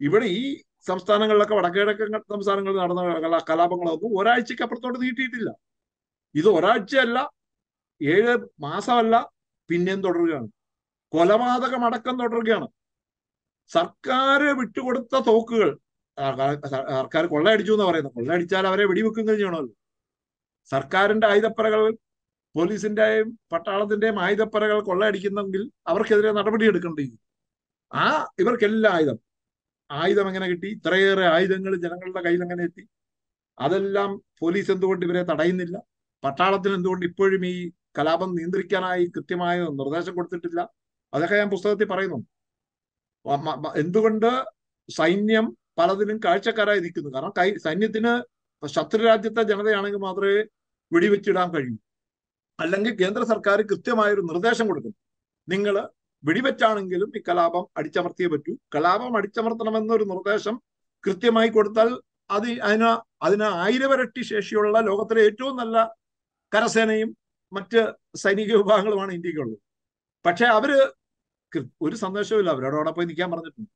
ഇവിടെ 0.00 0.26
ഈ 0.40 0.42
സംസ്ഥാനങ്ങളിലൊക്കെ 0.88 1.54
വടക്കിഴക്കൻ 1.54 2.12
സംസ്ഥാനങ്ങളിൽ 2.32 2.78
നടന്ന 2.78 3.38
കലാപങ്ങളൊന്നും 3.50 4.12
ഒരാഴ്ചക്ക് 4.20 4.62
അപ്പുറത്തോട്ട് 4.62 5.02
നീട്ടിയിട്ടില്ല. 5.02 5.50
ഇത് 6.34 6.48
ഒരാഴ്ചയല്ല 6.48 7.18
ഏഴ് 8.02 8.34
മാസമല്ല 8.60 9.32
പിന്നെയും 9.70 10.00
തുടരുകയാണ്. 10.04 10.48
കൊലപാതകം 11.14 11.84
അടക്കം 11.86 12.14
തുടരുകയാണ്. 12.22 12.68
സർക്കാർ 13.70 14.42
വിട്ടുകൊടുത്ത 14.60 15.14
തോക്കുകൾ 15.26 15.70
സർക്കാർ 16.96 17.26
കൊള്ളയടിച്ചു 17.26 17.72
എന്ന് 17.72 17.84
പറയുന്നത്. 17.84 18.14
കൊള്ളയടിച്ചാൽ 18.14 18.66
അവരെ 18.66 18.84
വെടിവെക്കുകയും 18.86 19.36
ചെയ്യണമല്ലോ. 19.38 19.74
സർക്കാരിന്റെ 20.70 21.26
ആയുധപ്പറകൾ 21.26 21.82
പോലീസിന്റെയും 22.54 23.38
പട്ടാളത്തിന്റെയും 23.52 24.20
ആയുധപ്പറകൾ 24.20 24.80
കൊള്ളയടിക്കുന്നെങ്കിൽ 24.80 25.70
അവർക്കെതിരെ 25.86 26.32
നടപടി 26.32 26.64
എടുക്കേണ്ടി 26.66 27.06
ആ 27.92 28.04
ഇവർക്കെല്ലാം 28.38 28.94
ആയുധം. 28.94 29.18
ആയുധം 29.90 30.26
എങ്ങനെ 30.30 30.46
കിട്ടി? 30.52 30.68
ഇത്രയേറെ 30.76 31.26
ആയുധങ്ങൾ 31.34 31.72
ജനങ്ങളുടെ 31.84 32.22
കയ്യിൽ 32.26 32.42
എങ്ങനെ 32.46 32.62
എത്തി? 32.68 32.84
അതെല്ലാം 33.58 34.10
പോലീസ് 34.40 34.70
എന്തുകൊണ്ട് 34.74 35.02
ഇവരെ 35.06 35.22
തടയുന്നില്ല? 35.30 35.76
പട്ടാളത്തിന് 36.24 36.74
എന്തുകൊണ്ട് 36.78 37.04
ഇപ്പോഴും 37.10 37.42
ഈ 37.52 37.54
കലാപം 37.98 38.30
നിയന്ത്രിക്കാനായി 38.38 39.04
കൃത്യമായ 39.16 39.56
നിർദ്ദേശം 39.80 40.14
കൊടുത്തിട്ടില്ല? 40.18 40.60
അതൊക്കെ 41.12 41.36
ഞാൻ 41.42 41.50
പുസ്തകത്തിൽ 41.54 41.88
പറയുന്നു 41.92 42.18
എന്തുകൊണ്ട് 43.82 44.30
സൈന്യം 44.88 45.46
പലതിനും 45.78 46.18
കാഴ്ചക്കാരായി 46.24 46.80
നിൽക്കുന്നു? 46.84 47.10
കാരണം 47.14 47.32
കൈ 47.38 47.48
സൈന്യത്തിന് 47.66 48.12
ശത്രു 48.62 49.02
രാജ്യത്തെ 49.08 49.42
ജനതയാണെങ്കിൽ 49.50 50.00
മാത്രമേ 50.06 50.38
വെടിവെച്ചിടാൻ 50.92 51.48
കഴിയൂ. 51.54 51.76
അല്ലെങ്കിൽ 52.58 52.92
കേന്ദ്ര 53.02 53.22
സർക്കാർ 53.32 53.58
കൃത്യമായൊരു 53.70 54.22
നിർദ്ദേശം 54.30 54.66
കൊടുക്കും 54.70 54.94
നിങ്ങൾ 55.48 55.74
വെടിവെച്ചാണെങ്കിലും 56.24 57.10
ഈ 57.18 57.20
കലാപം 57.28 57.64
അടിച്ചമർത്തിയേ 57.78 58.28
പറ്റൂ. 58.34 58.52
കലാപം 58.74 59.12
അടിച്ചമർത്തണമെന്നൊരു 59.18 60.04
നിർദ്ദേശം 60.12 60.56
കൃത്യമായി 61.04 61.50
കൊടുത്താൽ 61.56 61.90
അത് 62.30 62.48
അതിന് 62.66 62.90
അതിന് 63.26 63.46
ആയിരവരട്ടി 63.64 64.22
ശേഷിയുള്ള 64.32 64.80
ലോകത്തിലെ 64.88 65.20
ഏറ്റവും 65.28 65.54
നല്ല 65.60 65.76
കരസേനയും 66.52 67.10
മറ്റ് 67.52 67.80
സൈനിക 68.22 68.50
വിഭാഗങ്ങളുമാണ് 68.60 69.12
ഇന്ത്യക്കുള്ളത്. 69.18 69.58
പക്ഷെ 70.24 70.46
അവർ 70.58 70.70
ഒരു 71.86 71.96
സന്ദേശവുമില്ല. 72.04 72.50
അവരോട് 72.54 72.76
അവിടെ 72.78 72.92
പോയി 72.96 73.06
നിൽക്കാൻ 73.10 73.28
പറഞ്ഞിട്ടുണ്ട്. 73.30 73.70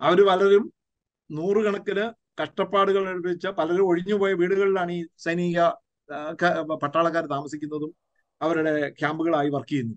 അവർ 0.00 0.18
പലരും 0.30 0.64
നൂറുകണക്കിന് 1.30 2.04
കഷ്ടപ്പാടുകൾ 2.40 3.02
അനുഭവിച്ച 3.12 3.46
പലരും 3.58 3.86
ഒഴിഞ്ഞുപോയ 3.90 4.32
വീടുകളിലാണ് 4.40 4.92
ഈ 4.98 5.00
സൈനിക 5.24 5.58
പട്ടാളക്കാർ 6.84 7.24
താമസിക്കുന്നതും 7.34 7.90
അവരുടെ 8.40 8.72
ക്യാമ്പുകളായി 9.00 9.50
വർക്ക് 9.56 9.72
ചെയ്യുന്നു 9.72 9.96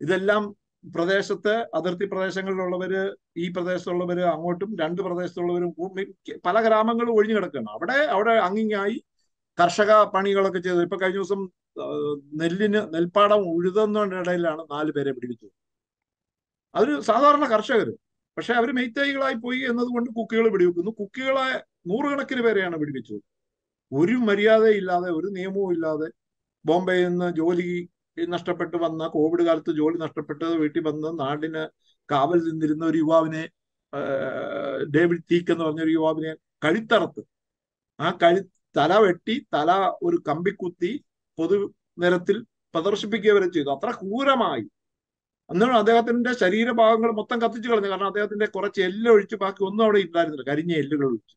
ഇതെല്ലാം 0.00 0.42
പ്രദേശത്ത് 0.84 1.52
അതിർത്തി 1.74 2.04
പ്രദേശങ്ങളിലുള്ളവര് 2.04 3.02
ഈ 3.36 3.48
പ്രദേശത്തുള്ളവര് 3.52 4.24
അങ്ങോട്ടും 4.32 4.70
രണ്ട് 4.80 5.00
പ്രദേശത്തുള്ളവരും 5.02 5.70
പല 6.46 6.56
ഗ്രാമങ്ങളും 6.66 7.14
ഒഴിഞ്ഞു 7.14 7.36
കിടക്കുകയാണ്. 7.36 7.70
അവിടെ 7.76 7.98
അവിടെ 8.16 8.34
അങ്ങിങ്ങായി 8.46 8.96
കർഷക 9.58 9.92
പണികളൊക്കെ 10.14 10.58
ചെയ്തു. 10.58 10.82
ഇപ്പൊ 10.82 10.98
കഴിഞ്ഞ 11.02 11.16
ദിവസം 11.16 11.40
നെല്ലിന് 12.42 12.80
നെൽപ്പാടം 12.94 13.40
ഉഴുതുന്നതിനിടയിലാണ് 13.54 14.62
നാല് 14.70 14.90
പേരെ 14.92 15.12
പിടിപ്പിച്ചത്. 15.12 15.52
അതൊരു 16.74 17.00
സാധാരണ 17.00 17.44
കർഷകർ 17.54 17.88
പക്ഷെ 18.36 18.52
അവർ 18.54 18.72
മെയ്ത്തൈകളായി 18.72 19.34
പോയി 19.34 19.60
എന്നതുകൊണ്ട് 19.70 20.10
കുക്കികൾ 20.10 20.46
പിടിവെക്കുന്നു 20.52 20.90
കുക്കികളെ 21.00 21.46
നൂറുകണക്കിന് 21.90 22.42
പേരെയാണ് 22.42 22.76
പിടിപ്പിച്ചത്. 22.76 23.20
ഒരു 23.92 24.16
മര്യാദയില്ലാതെ 24.28 25.10
ഒരു 25.18 25.26
നിയമവും 25.26 25.72
ഇല്ലാതെ 25.72 26.08
ബോംബെയിൽ 26.64 27.08
നിന്ന് 27.08 27.28
ജോലി 27.36 27.68
നഷ്ടപ്പെട്ട് 28.24 28.76
വന്ന 28.76 29.06
കോവിഡ് 29.06 29.42
കാലത്ത് 29.42 29.70
ജോലി 29.70 29.96
നഷ്ടപ്പെട്ട് 29.96 30.44
വീട്ടിൽ 30.44 30.82
വന്ന് 30.82 31.20
നാടിന് 31.20 31.68
കാവൽ 32.10 32.38
നിന്നിരുന്ന 32.38 32.84
ഒരു 32.84 32.98
യുവാവിനെ 32.98 33.48
ഡേവിഡ് 34.94 35.22
തീക്ക് 35.32 35.50
എന്ന് 35.50 35.64
പറഞ്ഞ 35.64 35.82
ഒരു 35.82 35.90
യുവാവിനെ 35.90 36.34
കഴുത്തറത്ത്. 36.34 37.24
ആ 38.00 38.18
കഴു 38.22 38.40
തല 38.76 38.94
വെട്ടി 38.98 39.46
തല 39.54 39.72
ഒരു 40.02 40.22
കമ്പിക്കുത്തി 40.28 41.04
പൊതു 41.38 41.74
നിരത്തിൽ 41.98 42.42
പ്രദർശിപ്പിക്കുക 42.74 43.32
വരെ 43.32 43.48
ചെയ്തു. 43.48 43.70
അത്ര 43.70 43.90
ക്രൂരമായി. 43.90 44.68
അന്നാണ് 45.50 45.72
അദ്ദേഹത്തിന്റെ 45.72 46.32
ശരീരഭാഗങ്ങൾ 46.34 47.12
മൊത്തം 47.12 47.40
കത്തിച്ചു 47.42 47.68
കളഞ്ഞു. 47.68 47.88
കാരണം 47.88 48.06
അദ്ദേഹത്തിന്റെ 48.06 48.46
കുറച്ച് 48.46 48.80
എല്ല് 48.82 49.10
ഒഴിച്ച് 49.10 49.36
ബാക്കി 49.36 49.64
ഒന്നും 49.64 49.84
അവിടെ 49.84 49.98
ഇല്ലായിരുന്നില്ല. 49.98 50.50
കരിഞ്ഞ 50.50 50.72
എല്ലുകൾ 50.72 51.06
ഒഴിച്ച്. 51.06 51.36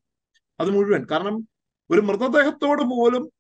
അത് 0.60 0.70
മുഴുവൻ. 0.70 1.08
കാരണം 1.12 1.48
ഒരു 1.90 2.02
മൃതദേഹത്തോട് 2.02 2.82
പോലും 2.82 3.32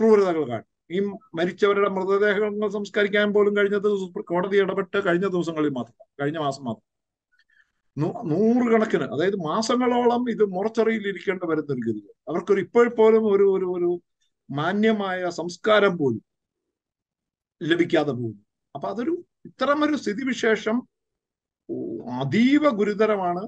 ക്രൂരതകൾ 0.00 0.48
കാട്ടി. 0.48 0.75
ഈ 0.90 0.98
മരിച്ചവരുടെ 1.34 1.88
മൃതദേഹങ്ങൾ 1.88 2.68
സംസ്കരിക്കാൻ 2.70 3.32
പോലും 3.32 3.56
കഴിഞ്ഞ 3.56 3.78
ദിവസം 3.78 4.22
കോടതി 4.22 4.56
ഇടപെട്ട് 4.56 4.98
കഴിഞ്ഞ 5.06 5.26
ദിവസങ്ങളിൽ 5.26 5.70
മാത്രം 5.70 6.06
കഴിഞ്ഞ 6.22 6.38
മാസം 6.38 6.64
മാത്രം. 6.64 6.84
നൂറുകണക്കിന് 8.30 9.02
അതായത് 9.02 9.36
മാസങ്ങളോളം 9.36 10.30
ഇത് 10.30 10.44
മോർച്ചറിയിൽ 10.44 11.04
ഇരിക്കേണ്ട 11.08 11.42
വരുന്ന 11.44 11.72
ഒരു 11.72 11.82
ഗതി 11.86 12.02
അവർക്കൊരു 12.28 12.60
ഇപ്പോഴും 12.60 13.26
ഒരു 13.34 13.46
ഒരു 13.56 13.66
ഒരു 13.76 13.90
മാന്യമായ 14.50 15.28
സംസ്കാരം 15.30 15.96
പോലും 15.96 16.22
ലഭിക്കാതെ 17.60 18.12
പോകുന്നു. 18.12 18.42
അപ്പൊ 18.74 18.88
അതൊരു 18.88 19.14
ഇത്തരമൊരു 19.44 19.96
സ്ഥിതിവിശേഷം 19.96 20.76
അതീവ 22.20 22.64
ഗുരുതരമാണ്. 22.70 23.42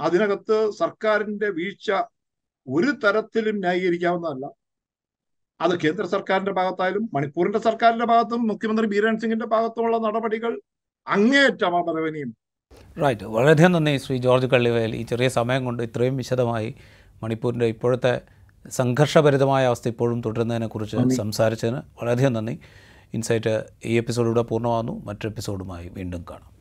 അതിനകത്ത് 0.00 0.70
സർക്കാരിന്റെ 0.72 1.48
വീഴ്ച 1.50 1.88
ഒരു 2.66 2.90
തരത്തിലും 3.04 3.56
ന്യായീകരിക്കാവുന്നതല്ല. 3.58 4.46
അത് 5.60 5.80
കേന്ദ്ര 5.80 6.04
സർക്കാരിന്റെ 6.04 6.52
ഭാഗത്തായാലും 6.52 7.10
മണിപ്പൂരിന്റെ 7.14 7.58
സർക്കാരിന്റെ 7.58 8.06
ഭാഗത്തും 8.06 8.48
മുഖ്യമന്ത്രി 8.48 8.86
ബീരൻ 8.86 9.18
സിംഗിന്റെ 9.18 9.46
ഭാഗത്തുമുള്ള 9.46 9.96
നടപടികൾ 9.98 10.60
അങ്ങേയറ്റം 11.08 11.76
അപലപനീയം. 11.76 12.34
റൈറ്റ് 13.02 13.24
വളരെയധികം 13.24 13.72
നന്ദി 13.72 13.96
ശ്രീ 13.96 14.16
ജോർജ് 14.16 14.46
കള്ളിവേൽ. 14.46 14.94
ഈ 14.94 15.02
ചെറിയ 15.02 15.28
സമയം 15.28 15.64
കൊണ്ട് 15.64 15.82
ഇത്രയും 15.82 16.16
വിശദമായി 16.16 16.74
മണിപ്പൂരിന്റെ 17.22 17.66
ഇപ്പോഴത്തെ 17.66 18.20
സംഘർഷഭരിതമായ 18.70 19.66
അവസ്ഥ 19.66 19.88
ഇപ്പോഴും 19.88 20.22
തുടരുന്നതിനെക്കുറിച്ച് 20.26 20.96
സംസാരിച്ചതിന് 21.16 21.76
വളരെയധികം 21.76 22.32
നന്ദി. 22.32 22.58
ഇൻസൈറ്റ് 23.14 23.64
ഈ 23.84 23.96
എപ്പിസോഡിലൂടെ 23.96 24.42
പൂർണമാകുന്നു. 24.42 25.04
മറ്റൊരു 25.04 25.28
എപ്പിസോഡുമായി 25.28 25.88
വീണ്ടും 25.88 26.24
കാണാം. 26.30 26.59